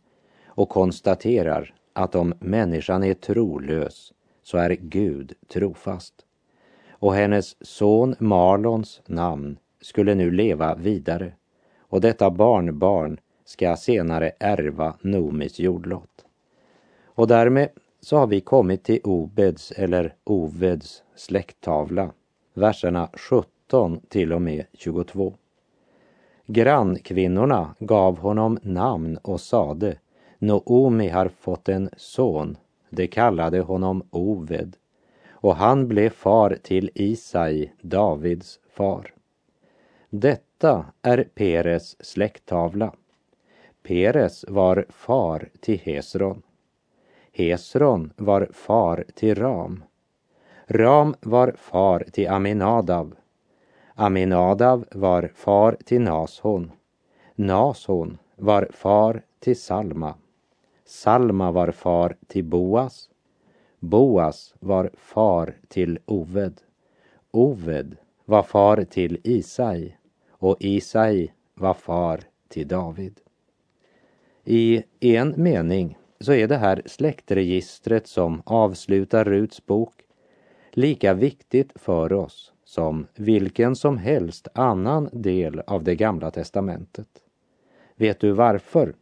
och 0.46 0.68
konstaterar 0.68 1.74
att 1.92 2.14
om 2.14 2.35
människan 2.40 3.05
är 3.05 3.14
trolös 3.14 4.12
så 4.42 4.59
är 4.59 4.70
Gud 4.70 5.33
trofast. 5.48 6.14
Och 6.90 7.14
hennes 7.14 7.66
son 7.66 8.14
Marlons 8.18 9.01
namn 9.07 9.59
skulle 9.81 10.14
nu 10.14 10.31
leva 10.31 10.74
vidare 10.74 11.33
och 11.79 12.01
detta 12.01 12.31
barnbarn 12.31 13.20
ska 13.44 13.77
senare 13.77 14.33
ärva 14.40 14.94
Nomis 15.01 15.59
jordlott. 15.59 16.24
Och 17.05 17.27
därmed 17.27 17.68
så 18.01 18.16
har 18.16 18.27
vi 18.27 18.40
kommit 18.40 18.85
till 18.85 19.01
Obeds 19.05 19.70
eller 19.72 20.14
Oveds 20.24 21.03
släkttavla, 21.14 22.11
verserna 22.55 23.09
17 23.14 24.01
till 24.09 24.33
och 24.33 24.42
med 24.42 24.64
22. 24.72 25.35
Grannkvinnorna 26.51 27.75
gav 27.79 28.19
honom 28.19 28.59
namn 28.63 29.17
och 29.17 29.41
sade 29.41 29.99
Noomi 30.39 31.09
har 31.09 31.29
fått 31.29 31.69
en 31.69 31.91
son. 31.97 32.57
De 32.91 33.07
kallade 33.07 33.61
honom 33.61 34.03
Oved 34.11 34.77
och 35.31 35.57
han 35.57 35.89
blev 35.89 36.11
far 36.11 36.59
till 36.63 36.91
Isai, 36.95 37.73
Davids 37.81 38.61
far. 38.71 39.15
Detta 40.11 40.87
är 41.03 41.29
Peres 41.35 42.05
släkttavla. 42.07 42.93
Peres 43.83 44.45
var 44.49 44.87
far 44.89 45.49
till 45.61 45.79
Hesron. 45.79 46.43
Hesron 47.33 48.13
var 48.17 48.49
far 48.53 49.05
till 49.15 49.35
Ram. 49.35 49.85
Ram 50.67 51.15
var 51.21 51.55
far 51.57 52.05
till 52.13 52.29
Aminadav. 52.29 53.15
Aminadav 54.01 54.85
var 54.93 55.31
far 55.35 55.77
till 55.85 56.01
Nashon. 56.01 56.73
Nashon 57.35 58.19
var 58.37 58.69
far 58.73 59.23
till 59.41 59.61
Salma. 59.61 60.15
Salma 60.85 61.51
var 61.51 61.71
far 61.71 62.17
till 62.27 62.45
Boas. 62.45 63.11
Boas 63.79 64.55
var 64.61 64.91
far 64.97 65.55
till 65.69 65.99
Oved. 66.07 66.61
Oved 67.31 67.97
var 68.25 68.43
far 68.43 68.85
till 68.85 69.21
Isai 69.25 69.97
och 70.31 70.57
Isai 70.61 71.33
var 71.55 71.75
far 71.75 72.21
till 72.49 72.69
David. 72.69 73.21
I 74.45 74.83
en 75.01 75.35
mening 75.37 75.99
så 76.21 76.33
är 76.33 76.49
det 76.49 76.57
här 76.57 76.83
släktregistret 76.87 78.07
som 78.07 78.43
avslutar 78.47 79.25
Ruts 79.25 79.67
bok 79.67 79.95
lika 80.73 81.15
viktigt 81.15 81.73
för 81.75 82.13
oss 82.13 82.53
som 82.68 83.07
vilken 83.14 83.76
som 83.76 83.98
helst 83.98 84.48
annan 84.54 85.09
del 85.12 85.61
av 85.66 85.85
det 85.85 85.96
gamla 85.96 86.31
testamentet. 86.31 87.09
Vet 87.96 88.20
du 88.20 88.33
varför? 88.33 88.94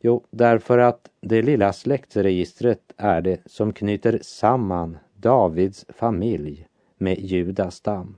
Jo, 0.00 0.24
därför 0.30 0.78
att 0.78 1.10
det 1.20 1.42
lilla 1.42 1.72
släktregistret 1.72 2.92
är 2.96 3.20
det 3.20 3.40
som 3.46 3.72
knyter 3.72 4.18
samman 4.22 4.98
Davids 5.14 5.86
familj 5.88 6.66
med 6.98 7.18
Judas 7.18 7.74
stam. 7.74 8.16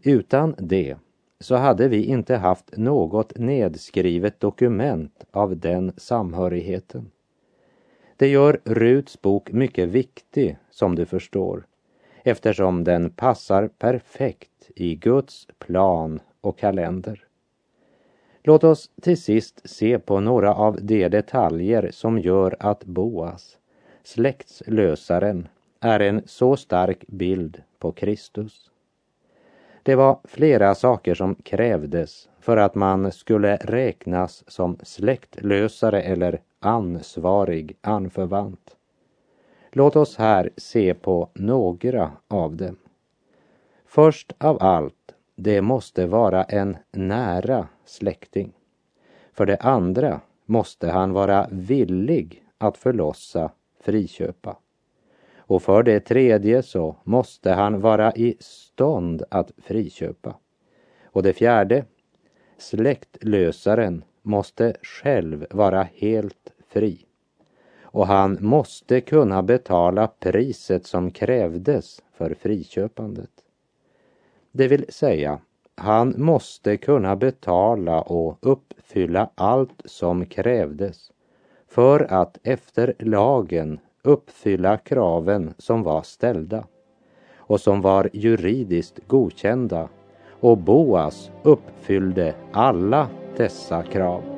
Utan 0.00 0.54
det 0.58 0.96
så 1.40 1.54
hade 1.54 1.88
vi 1.88 2.04
inte 2.04 2.36
haft 2.36 2.76
något 2.76 3.38
nedskrivet 3.38 4.40
dokument 4.40 5.24
av 5.30 5.56
den 5.56 5.92
samhörigheten. 5.96 7.10
Det 8.16 8.28
gör 8.28 8.60
Ruts 8.64 9.22
bok 9.22 9.52
mycket 9.52 9.88
viktig, 9.88 10.58
som 10.70 10.94
du 10.94 11.06
förstår, 11.06 11.66
eftersom 12.24 12.84
den 12.84 13.10
passar 13.10 13.68
perfekt 13.68 14.70
i 14.76 14.94
Guds 14.94 15.48
plan 15.58 16.20
och 16.40 16.58
kalender. 16.58 17.24
Låt 18.42 18.64
oss 18.64 18.90
till 19.02 19.22
sist 19.22 19.60
se 19.64 19.98
på 19.98 20.20
några 20.20 20.54
av 20.54 20.78
de 20.82 21.08
detaljer 21.08 21.90
som 21.92 22.18
gör 22.18 22.56
att 22.60 22.84
Boas, 22.84 23.58
släktslösaren, 24.02 25.48
är 25.80 26.00
en 26.00 26.22
så 26.26 26.56
stark 26.56 27.06
bild 27.06 27.62
på 27.78 27.92
Kristus. 27.92 28.70
Det 29.82 29.94
var 29.94 30.18
flera 30.24 30.74
saker 30.74 31.14
som 31.14 31.34
krävdes 31.34 32.28
för 32.40 32.56
att 32.56 32.74
man 32.74 33.12
skulle 33.12 33.56
räknas 33.56 34.44
som 34.46 34.78
släktlösare 34.82 36.02
eller 36.02 36.40
ansvarig 36.60 37.76
anförvant. 37.80 38.73
Låt 39.76 39.96
oss 39.96 40.16
här 40.16 40.50
se 40.56 40.94
på 40.94 41.30
några 41.34 42.12
av 42.28 42.56
dem. 42.56 42.76
Först 43.86 44.32
av 44.38 44.58
allt, 44.60 45.14
det 45.36 45.62
måste 45.62 46.06
vara 46.06 46.44
en 46.44 46.76
nära 46.92 47.68
släkting. 47.84 48.52
För 49.32 49.46
det 49.46 49.56
andra 49.56 50.20
måste 50.46 50.90
han 50.90 51.12
vara 51.12 51.48
villig 51.50 52.44
att 52.58 52.76
förlossa, 52.76 53.50
friköpa. 53.80 54.56
Och 55.36 55.62
för 55.62 55.82
det 55.82 56.00
tredje 56.00 56.62
så 56.62 56.96
måste 57.04 57.52
han 57.52 57.80
vara 57.80 58.12
i 58.12 58.36
stånd 58.40 59.22
att 59.30 59.52
friköpa. 59.58 60.36
Och 61.04 61.22
det 61.22 61.32
fjärde, 61.32 61.84
släktlösaren 62.58 64.04
måste 64.22 64.76
själv 64.82 65.46
vara 65.50 65.88
helt 65.94 66.52
fri. 66.68 67.06
Och 67.94 68.06
han 68.06 68.38
måste 68.40 69.00
kunna 69.00 69.42
betala 69.42 70.06
priset 70.06 70.86
som 70.86 71.10
krävdes 71.10 72.02
för 72.12 72.34
friköpandet. 72.34 73.30
Det 74.52 74.68
vill 74.68 74.84
säga, 74.88 75.38
han 75.74 76.14
måste 76.16 76.76
kunna 76.76 77.16
betala 77.16 78.00
och 78.00 78.38
uppfylla 78.40 79.30
allt 79.34 79.82
som 79.84 80.26
krävdes 80.26 81.12
för 81.68 82.12
att 82.12 82.38
efter 82.42 82.94
lagen 82.98 83.78
uppfylla 84.02 84.76
kraven 84.76 85.54
som 85.58 85.82
var 85.82 86.02
ställda 86.02 86.64
och 87.36 87.60
som 87.60 87.80
var 87.80 88.10
juridiskt 88.12 89.00
godkända 89.06 89.88
och 90.40 90.58
Boas 90.58 91.30
uppfyllde 91.42 92.34
alla 92.52 93.08
dessa 93.36 93.82
krav. 93.82 94.33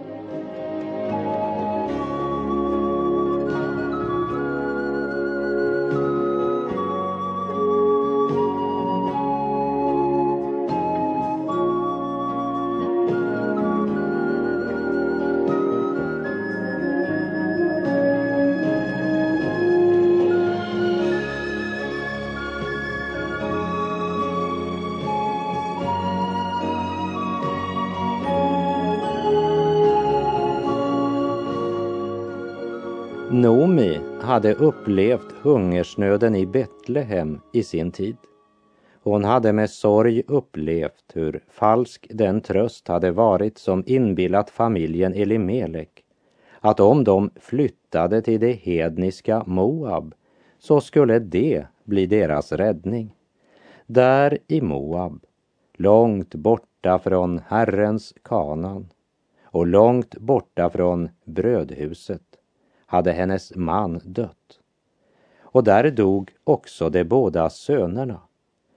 Naomi 33.57 34.01
hade 34.21 34.55
upplevt 34.55 35.33
hungersnöden 35.43 36.35
i 36.35 36.47
Betlehem 36.47 37.41
i 37.53 37.63
sin 37.63 37.93
tid. 37.93 38.17
Hon 39.03 39.25
hade 39.25 39.53
med 39.53 39.71
sorg 39.71 40.23
upplevt 40.27 41.05
hur 41.15 41.45
falsk 41.49 42.07
den 42.11 42.41
tröst 42.41 42.89
hade 42.89 43.11
varit 43.11 43.59
som 43.59 43.85
inbillat 43.87 44.51
familjen 44.51 45.15
Elimelek 45.15 46.05
att 46.61 46.81
om 46.81 47.05
de 47.05 47.31
flyttade 47.37 48.23
till 48.23 48.41
det 48.41 48.53
hedniska 48.53 49.45
Moab 49.47 50.15
så 50.59 50.81
skulle 50.81 51.19
det 51.19 51.67
bli 51.85 52.07
deras 52.07 52.53
räddning. 52.53 53.15
Där 53.87 54.39
i 54.49 54.61
Moab, 54.61 55.25
långt 55.77 56.35
borta 56.35 56.99
från 56.99 57.41
Herrens 57.49 58.15
kanan 58.23 58.89
och 59.43 59.67
långt 59.67 60.17
borta 60.19 60.71
från 60.71 61.09
brödhuset 61.25 62.23
hade 62.87 63.13
hennes 63.13 63.55
man 63.55 64.01
dött. 64.05 64.61
Och 65.41 65.65
där 65.65 65.91
dog 65.91 66.33
också 66.45 66.91
de 66.91 67.05
båda 67.05 67.51
sönerna. 67.51 68.21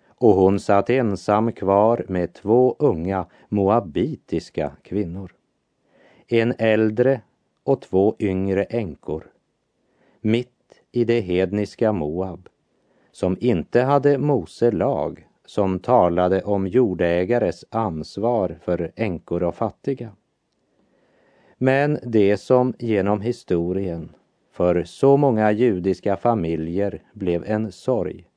Och 0.08 0.34
hon 0.34 0.60
satt 0.60 0.89
ensam 0.89 1.52
kvar 1.52 2.06
med 2.08 2.34
två 2.34 2.76
unga 2.80 3.26
moabitiska 3.50 4.72
kvinnor. 4.82 5.32
En 6.28 6.54
äldre 6.58 7.22
och 7.63 7.82
två 7.82 8.15
yngre 8.19 8.63
änkor. 8.63 9.28
Mitt 10.22 10.82
i 10.91 11.06
det 11.06 11.22
hedniska 11.22 11.91
Moab, 11.91 12.50
som 13.12 13.38
inte 13.39 13.82
hade 13.82 14.17
Mose 14.17 14.72
lag 14.72 15.28
som 15.45 15.80
talade 15.80 16.41
om 16.41 16.67
jordägares 16.67 17.65
ansvar 17.69 18.60
för 18.62 18.91
änkor 18.95 19.43
och 19.43 19.56
fattiga. 19.56 20.12
Men 21.62 22.00
det 22.04 22.38
som 22.38 22.74
genom 22.80 23.22
historien 23.22 24.10
för 24.52 24.84
så 24.84 25.17
många 25.17 25.52
judiska 25.52 26.17
familjer 26.17 27.04
blev 27.13 27.43
en 27.45 27.72
sorg, 27.72 28.28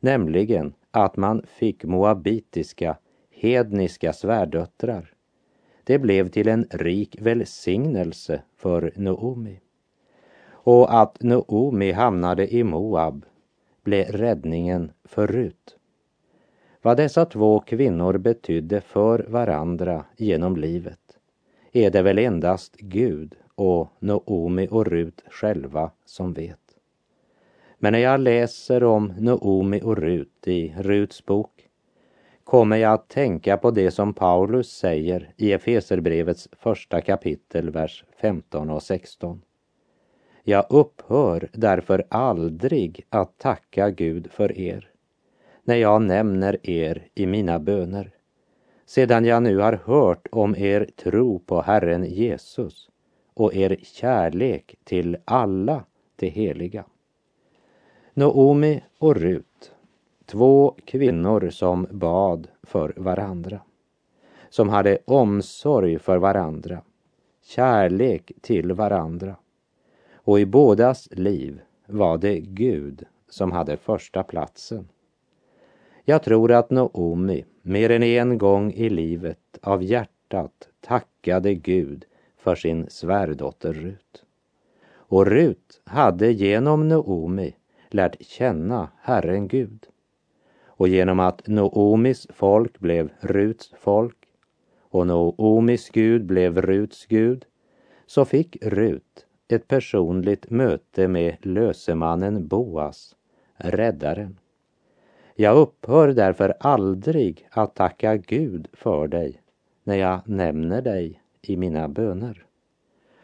nämligen 0.00 0.72
att 0.90 1.16
man 1.16 1.42
fick 1.46 1.84
moabitiska, 1.84 2.96
hedniska 3.30 4.12
svärdöttrar. 4.12 5.12
Det 5.84 5.98
blev 5.98 6.28
till 6.28 6.48
en 6.48 6.66
rik 6.70 7.16
välsignelse 7.20 8.42
för 8.56 8.92
Noomi. 8.96 9.60
Och 10.50 11.00
att 11.00 11.22
Noomi 11.22 11.92
hamnade 11.92 12.54
i 12.54 12.64
Moab 12.64 13.24
blev 13.82 14.06
räddningen 14.06 14.92
för 15.04 15.26
Rut. 15.26 15.76
Vad 16.82 16.96
dessa 16.96 17.24
två 17.24 17.60
kvinnor 17.60 18.18
betydde 18.18 18.80
för 18.80 19.26
varandra 19.28 20.04
genom 20.16 20.56
livet 20.56 21.09
är 21.72 21.90
det 21.90 22.02
väl 22.02 22.18
endast 22.18 22.76
Gud 22.76 23.34
och 23.54 23.88
Noomi 23.98 24.68
och 24.70 24.86
Rut 24.86 25.24
själva 25.30 25.90
som 26.04 26.32
vet. 26.32 26.58
Men 27.78 27.92
när 27.92 28.00
jag 28.00 28.20
läser 28.20 28.84
om 28.84 29.12
Noomi 29.18 29.80
och 29.82 29.96
Rut 29.96 30.48
i 30.48 30.74
Ruts 30.78 31.26
bok 31.26 31.68
kommer 32.44 32.76
jag 32.76 32.92
att 32.92 33.08
tänka 33.08 33.56
på 33.56 33.70
det 33.70 33.90
som 33.90 34.14
Paulus 34.14 34.70
säger 34.70 35.32
i 35.36 35.52
Efeserbrevets 35.52 36.48
första 36.52 37.00
kapitel, 37.00 37.70
vers 37.70 38.04
15 38.20 38.70
och 38.70 38.82
16. 38.82 39.42
Jag 40.42 40.66
upphör 40.70 41.48
därför 41.52 42.04
aldrig 42.08 43.06
att 43.08 43.38
tacka 43.38 43.90
Gud 43.90 44.30
för 44.30 44.58
er, 44.58 44.90
när 45.64 45.76
jag 45.76 46.02
nämner 46.02 46.70
er 46.70 47.06
i 47.14 47.26
mina 47.26 47.58
böner 47.58 48.10
sedan 48.90 49.24
jag 49.24 49.42
nu 49.42 49.58
har 49.58 49.72
hört 49.72 50.28
om 50.32 50.56
er 50.56 50.84
tro 50.96 51.38
på 51.38 51.62
Herren 51.62 52.04
Jesus 52.04 52.90
och 53.34 53.54
er 53.54 53.76
kärlek 53.82 54.74
till 54.84 55.16
alla 55.24 55.84
de 56.16 56.28
heliga. 56.28 56.84
Noomi 58.14 58.82
och 58.98 59.16
Rut, 59.16 59.72
två 60.26 60.76
kvinnor 60.84 61.50
som 61.50 61.86
bad 61.90 62.48
för 62.62 62.92
varandra, 62.96 63.60
som 64.48 64.68
hade 64.68 64.98
omsorg 65.04 65.98
för 65.98 66.16
varandra, 66.16 66.82
kärlek 67.42 68.32
till 68.40 68.72
varandra. 68.72 69.36
Och 70.14 70.40
i 70.40 70.46
bådas 70.46 71.08
liv 71.10 71.60
var 71.86 72.18
det 72.18 72.40
Gud 72.40 73.04
som 73.28 73.52
hade 73.52 73.76
första 73.76 74.22
platsen. 74.22 74.88
Jag 76.04 76.22
tror 76.22 76.52
att 76.52 76.70
Noomi 76.70 77.44
mer 77.70 77.90
än 77.90 78.02
en 78.02 78.38
gång 78.38 78.72
i 78.72 78.90
livet 78.90 79.58
av 79.62 79.82
hjärtat 79.82 80.68
tackade 80.80 81.54
Gud 81.54 82.04
för 82.36 82.54
sin 82.54 82.86
svärdotter 82.90 83.72
Rut. 83.72 84.24
Och 84.92 85.26
Rut 85.26 85.80
hade 85.84 86.32
genom 86.32 86.88
Noomi 86.88 87.54
lärt 87.88 88.26
känna 88.26 88.88
Herren 89.00 89.48
Gud. 89.48 89.86
Och 90.66 90.88
genom 90.88 91.20
att 91.20 91.46
Noomis 91.46 92.26
folk 92.30 92.78
blev 92.78 93.10
Ruts 93.20 93.72
folk 93.78 94.18
och 94.80 95.06
Noomis 95.06 95.90
Gud 95.90 96.24
blev 96.24 96.62
Ruts 96.62 97.06
Gud 97.06 97.44
så 98.06 98.24
fick 98.24 98.56
Rut 98.62 99.26
ett 99.48 99.68
personligt 99.68 100.50
möte 100.50 101.08
med 101.08 101.36
lösemannen 101.42 102.48
Boas, 102.48 103.16
räddaren. 103.56 104.38
Jag 105.40 105.56
upphör 105.56 106.08
därför 106.08 106.54
aldrig 106.60 107.48
att 107.50 107.74
tacka 107.74 108.16
Gud 108.16 108.68
för 108.72 109.08
dig 109.08 109.42
när 109.84 109.94
jag 109.94 110.20
nämner 110.28 110.82
dig 110.82 111.22
i 111.42 111.56
mina 111.56 111.88
böner. 111.88 112.44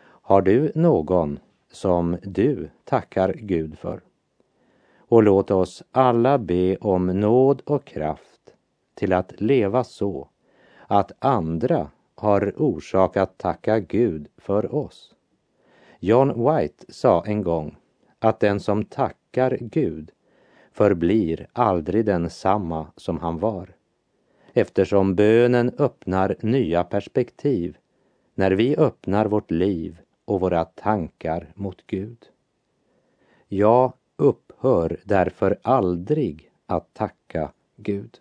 Har 0.02 0.42
du 0.42 0.72
någon 0.74 1.38
som 1.72 2.16
du 2.22 2.70
tackar 2.84 3.32
Gud 3.32 3.78
för? 3.78 4.00
Och 4.98 5.22
låt 5.22 5.50
oss 5.50 5.82
alla 5.90 6.38
be 6.38 6.76
om 6.76 7.06
nåd 7.06 7.62
och 7.66 7.84
kraft 7.84 8.54
till 8.94 9.12
att 9.12 9.40
leva 9.40 9.84
så 9.84 10.28
att 10.86 11.12
andra 11.18 11.90
har 12.14 12.62
orsak 12.62 13.16
att 13.16 13.38
tacka 13.38 13.80
Gud 13.80 14.28
för 14.36 14.74
oss. 14.74 15.14
John 15.98 16.28
White 16.28 16.84
sa 16.88 17.24
en 17.26 17.42
gång 17.42 17.76
att 18.18 18.40
den 18.40 18.60
som 18.60 18.84
tackar 18.84 19.58
Gud 19.60 20.10
förblir 20.76 21.46
aldrig 21.52 22.04
densamma 22.04 22.86
som 22.96 23.18
han 23.18 23.38
var. 23.38 23.68
Eftersom 24.52 25.14
bönen 25.14 25.72
öppnar 25.78 26.36
nya 26.40 26.84
perspektiv 26.84 27.76
när 28.34 28.50
vi 28.50 28.76
öppnar 28.76 29.26
vårt 29.26 29.50
liv 29.50 29.98
och 30.24 30.40
våra 30.40 30.64
tankar 30.64 31.52
mot 31.54 31.86
Gud. 31.86 32.18
Jag 33.48 33.92
upphör 34.16 34.96
därför 35.04 35.58
aldrig 35.62 36.50
att 36.66 36.94
tacka 36.94 37.52
Gud. 37.76 38.18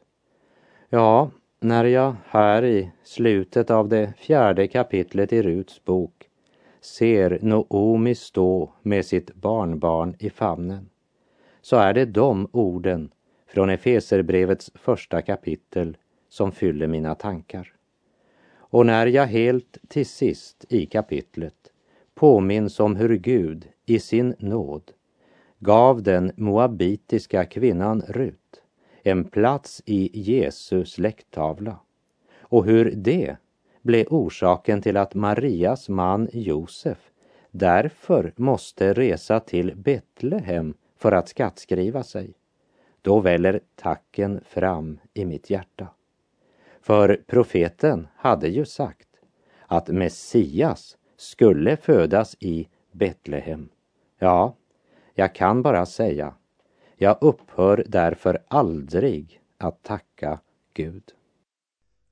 Ja, 0.90 1.30
när 1.60 1.86
jag 1.86 2.16
här 2.26 2.66
i 2.66 2.92
slutet 3.04 3.70
av 3.70 3.90
det 3.90 4.14
fjärde 4.18 4.68
kapitlet 4.68 5.34
i 5.34 5.42
Ruts 5.42 5.86
bok 5.86 6.30
ser 6.82 7.40
Noomi 7.42 8.16
stå 8.16 8.74
med 8.82 9.06
sitt 9.06 9.36
barnbarn 9.36 10.16
i 10.20 10.30
famnen 10.30 10.90
så 11.66 11.76
är 11.76 11.94
det 11.94 12.06
de 12.06 12.48
orden 12.52 13.12
från 13.48 13.70
Efeserbrevets 13.70 14.72
första 14.76 15.22
kapitel 15.22 15.98
som 16.30 16.52
fyller 16.52 16.88
mina 16.88 17.16
tankar. 17.16 17.74
Och 18.54 18.86
när 18.86 19.08
jag 19.08 19.26
helt 19.26 19.78
till 19.88 20.06
sist 20.06 20.66
i 20.70 20.86
kapitlet 20.86 21.72
påminns 22.16 22.80
om 22.80 22.96
hur 22.96 23.16
Gud 23.18 23.68
i 23.86 24.00
sin 24.00 24.36
nåd 24.40 24.92
gav 25.60 26.04
den 26.04 26.32
moabitiska 26.36 27.46
kvinnan 27.46 28.02
Rut 28.08 28.62
en 29.04 29.24
plats 29.24 29.82
i 29.86 30.22
Jesu 30.22 30.86
släkttavla 30.86 31.80
och 32.40 32.66
hur 32.66 32.92
det 32.96 33.36
blev 33.82 34.08
orsaken 34.08 34.82
till 34.82 34.98
att 34.98 35.16
Marias 35.16 35.90
man 35.90 36.30
Josef 36.34 37.12
därför 37.52 38.34
måste 38.36 38.94
resa 38.94 39.40
till 39.40 39.76
Betlehem 39.76 40.74
för 40.98 41.12
att 41.12 41.30
skattskriva 41.30 42.04
sig. 42.04 42.34
Då 43.02 43.20
väller 43.20 43.60
tacken 43.76 44.42
fram 44.46 45.00
i 45.14 45.26
mitt 45.26 45.50
hjärta. 45.50 45.88
För 46.82 47.22
profeten 47.28 48.08
hade 48.16 48.48
ju 48.48 48.66
sagt 48.66 49.10
att 49.68 49.88
Messias 49.88 50.98
skulle 51.18 51.78
födas 51.78 52.36
i 52.40 52.68
Betlehem. 52.92 53.70
Ja, 54.20 54.56
jag 55.14 55.36
kan 55.36 55.62
bara 55.62 55.86
säga, 55.86 56.34
jag 56.96 57.18
upphör 57.22 57.84
därför 57.88 58.40
aldrig 58.48 59.42
att 59.58 59.84
tacka 59.84 60.40
Gud. 60.74 61.04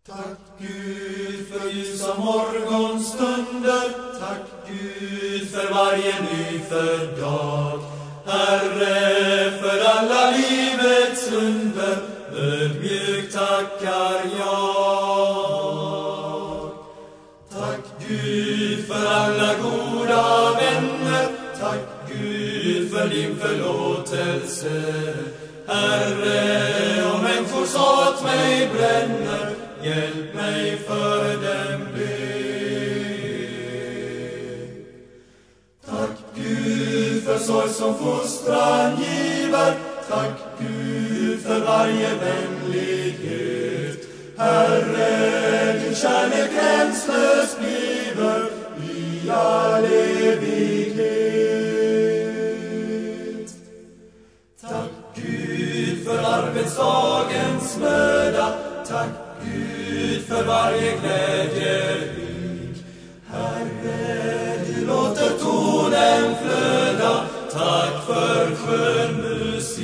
Tack 0.08 0.40
Gud 0.60 1.48
för 1.48 1.70
ljusa 1.70 2.20
morgonstunder, 2.20 4.20
tack 4.20 4.68
Gud 4.68 5.50
för 5.50 5.74
varje 5.74 6.22
nyfödd 6.22 7.20
dag. 7.20 7.93
Herre, 8.26 9.52
för 9.52 9.80
alla 9.86 10.32
livets 10.32 11.32
under, 11.32 11.98
ödmjukt 12.36 13.34
tackar 13.34 14.22
jag. 14.40 15.44
Tack 17.52 17.86
Gud 18.08 18.88
för 18.88 19.06
alla 19.06 19.54
goda 19.54 20.52
vänner, 20.60 21.28
tack 21.60 21.80
Gud 22.08 22.92
för 22.92 23.08
din 23.08 23.36
förlåtelse. 23.36 24.84
Herre, 25.68 27.14
om 27.14 27.22
människors 27.22 27.76
hat 27.76 28.24
mig 28.24 28.70
bränner, 28.74 29.50
hjälp 29.84 30.36
mig 30.36 30.78
för 30.88 31.13
som 37.74 37.96
fostran 37.98 38.98
giver, 38.98 39.74
tack 40.10 40.32
Gud 40.60 41.42
för 41.42 41.60
varje 41.60 42.10
vänlighet. 42.16 44.00
Herre, 44.38 45.74
din 45.80 45.96
kärlek 45.96 46.52
gränslös 46.54 47.58
bliver 47.60 48.50
i 48.90 49.30
all 49.30 49.86
evighet. 49.86 51.14
Tack 54.62 54.92
Gud 55.16 56.06
för 56.06 56.18
arbetsdagens 56.18 57.78
möda, 57.80 58.54
tack 58.88 59.10
Gud 59.44 60.22
för 60.28 60.44
varje 60.44 60.98
glädjerik. 61.02 62.78
Herre, 63.32 64.60
du 64.68 64.86
låter 64.86 65.30
tonen 65.40 66.36
flöda, 66.42 66.83
tack 67.54 68.06
för 68.06 68.56
skön 68.56 69.16
musik. 69.22 69.84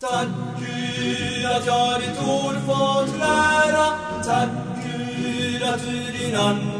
Tack 0.00 0.28
Gud 0.58 1.46
att 1.46 1.66
jag 1.66 2.00
ditt 2.00 2.18
ord 2.28 2.54
fått 2.66 3.18
lära, 3.18 3.86
tack 4.24 4.48
Gud 4.84 5.62
att 5.62 5.80
du 5.86 6.18
din 6.18 6.36
ande 6.36 6.79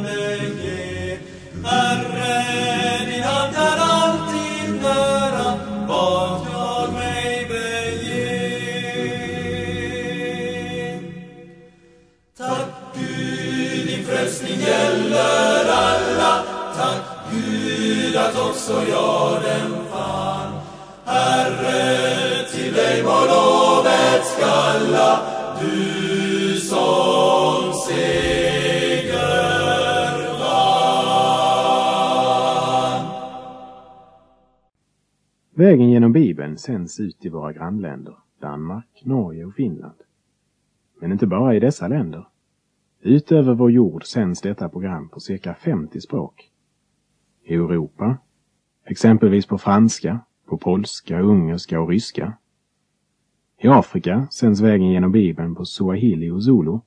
så 18.71 18.83
jag 18.91 19.43
den 19.43 19.71
fann. 19.85 20.53
Herre, 21.05 22.47
till 22.53 22.75
dig 22.75 23.03
må 23.03 23.19
lovet 23.33 24.25
skalla, 24.25 25.21
du 25.61 26.57
som 26.57 27.73
seger 27.89 29.09
vann. 30.39 31.51
Vägen 35.55 35.91
genom 35.91 36.13
Bibeln 36.13 36.59
sänds 36.59 37.01
ut 37.01 37.25
i 37.25 37.29
våra 37.29 37.53
grannländer, 37.53 38.15
Danmark, 38.41 39.03
Norge 39.05 39.45
och 39.45 39.55
Finland. 39.55 39.99
Men 41.01 41.13
inte 41.13 41.27
bara 41.27 41.55
i 41.55 41.61
dessa 41.61 41.89
länder. 41.89 42.27
Utöver 43.03 43.55
vår 43.55 43.71
jord 43.71 44.05
sänds 44.05 44.41
detta 44.41 44.69
program 44.69 45.09
på 45.09 45.21
cirka 45.21 45.55
50 45.55 46.01
språk. 46.01 46.51
I 47.45 47.55
Europa, 47.55 48.17
exempelvis 48.91 49.47
på 49.47 49.59
franska, 49.59 50.21
på 50.47 50.59
polska, 50.59 51.21
ungerska 51.21 51.81
och 51.81 51.89
ryska. 51.89 52.33
I 53.59 53.69
Afrika 53.69 54.27
sänds 54.31 54.61
vägen 54.61 54.91
genom 54.91 55.13
Bibeln 55.13 55.55
på 55.55 55.65
swahili 55.65 56.31
och 56.31 56.43
zulu, 56.43 56.79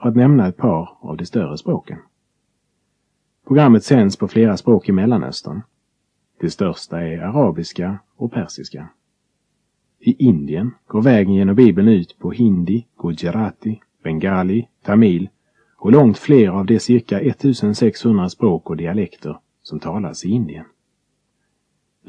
för 0.00 0.08
att 0.08 0.16
nämna 0.16 0.48
ett 0.48 0.56
par 0.56 0.98
av 1.00 1.16
de 1.16 1.26
större 1.26 1.58
språken. 1.58 1.98
Programmet 3.46 3.84
sänds 3.84 4.16
på 4.16 4.28
flera 4.28 4.56
språk 4.56 4.88
i 4.88 4.92
Mellanöstern. 4.92 5.62
De 6.40 6.50
största 6.50 7.02
är 7.02 7.18
arabiska 7.18 7.98
och 8.16 8.32
persiska. 8.32 8.88
I 9.98 10.24
Indien 10.24 10.74
går 10.86 11.02
vägen 11.02 11.34
genom 11.34 11.56
Bibeln 11.56 11.88
ut 11.88 12.18
på 12.18 12.30
hindi, 12.30 12.86
gujarati, 12.98 13.80
bengali, 14.02 14.68
tamil 14.82 15.28
och 15.76 15.92
långt 15.92 16.18
fler 16.18 16.48
av 16.48 16.66
de 16.66 16.80
cirka 16.80 17.20
1600 17.20 18.28
språk 18.28 18.70
och 18.70 18.76
dialekter 18.76 19.38
som 19.62 19.80
talas 19.80 20.24
i 20.24 20.28
Indien. 20.28 20.64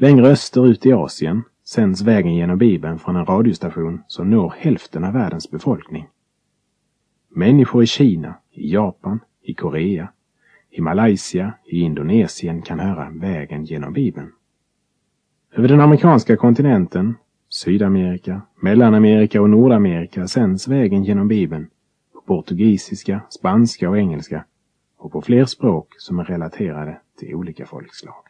Längre 0.00 0.26
österut 0.26 0.86
i 0.86 0.92
Asien 0.92 1.42
sänds 1.64 2.02
vägen 2.02 2.34
genom 2.34 2.58
Bibeln 2.58 2.98
från 2.98 3.16
en 3.16 3.26
radiostation 3.26 4.02
som 4.06 4.30
når 4.30 4.54
hälften 4.58 5.04
av 5.04 5.12
världens 5.12 5.50
befolkning. 5.50 6.08
Människor 7.28 7.82
i 7.82 7.86
Kina, 7.86 8.34
i 8.50 8.72
Japan, 8.72 9.20
i 9.42 9.54
Korea, 9.54 10.08
i 10.70 10.80
Malaysia, 10.80 11.52
i 11.66 11.80
Indonesien 11.80 12.62
kan 12.62 12.80
höra 12.80 13.10
vägen 13.10 13.64
genom 13.64 13.92
Bibeln. 13.92 14.32
Över 15.52 15.68
den 15.68 15.80
amerikanska 15.80 16.36
kontinenten, 16.36 17.14
Sydamerika, 17.48 18.42
Mellanamerika 18.60 19.42
och 19.42 19.50
Nordamerika 19.50 20.28
sänds 20.28 20.68
vägen 20.68 21.04
genom 21.04 21.28
Bibeln 21.28 21.70
på 22.12 22.20
portugisiska, 22.20 23.20
spanska 23.30 23.90
och 23.90 23.98
engelska 23.98 24.44
och 24.98 25.12
på 25.12 25.22
fler 25.22 25.44
språk 25.44 25.94
som 25.98 26.18
är 26.18 26.24
relaterade 26.24 27.00
till 27.18 27.34
olika 27.34 27.66
folkslag. 27.66 28.27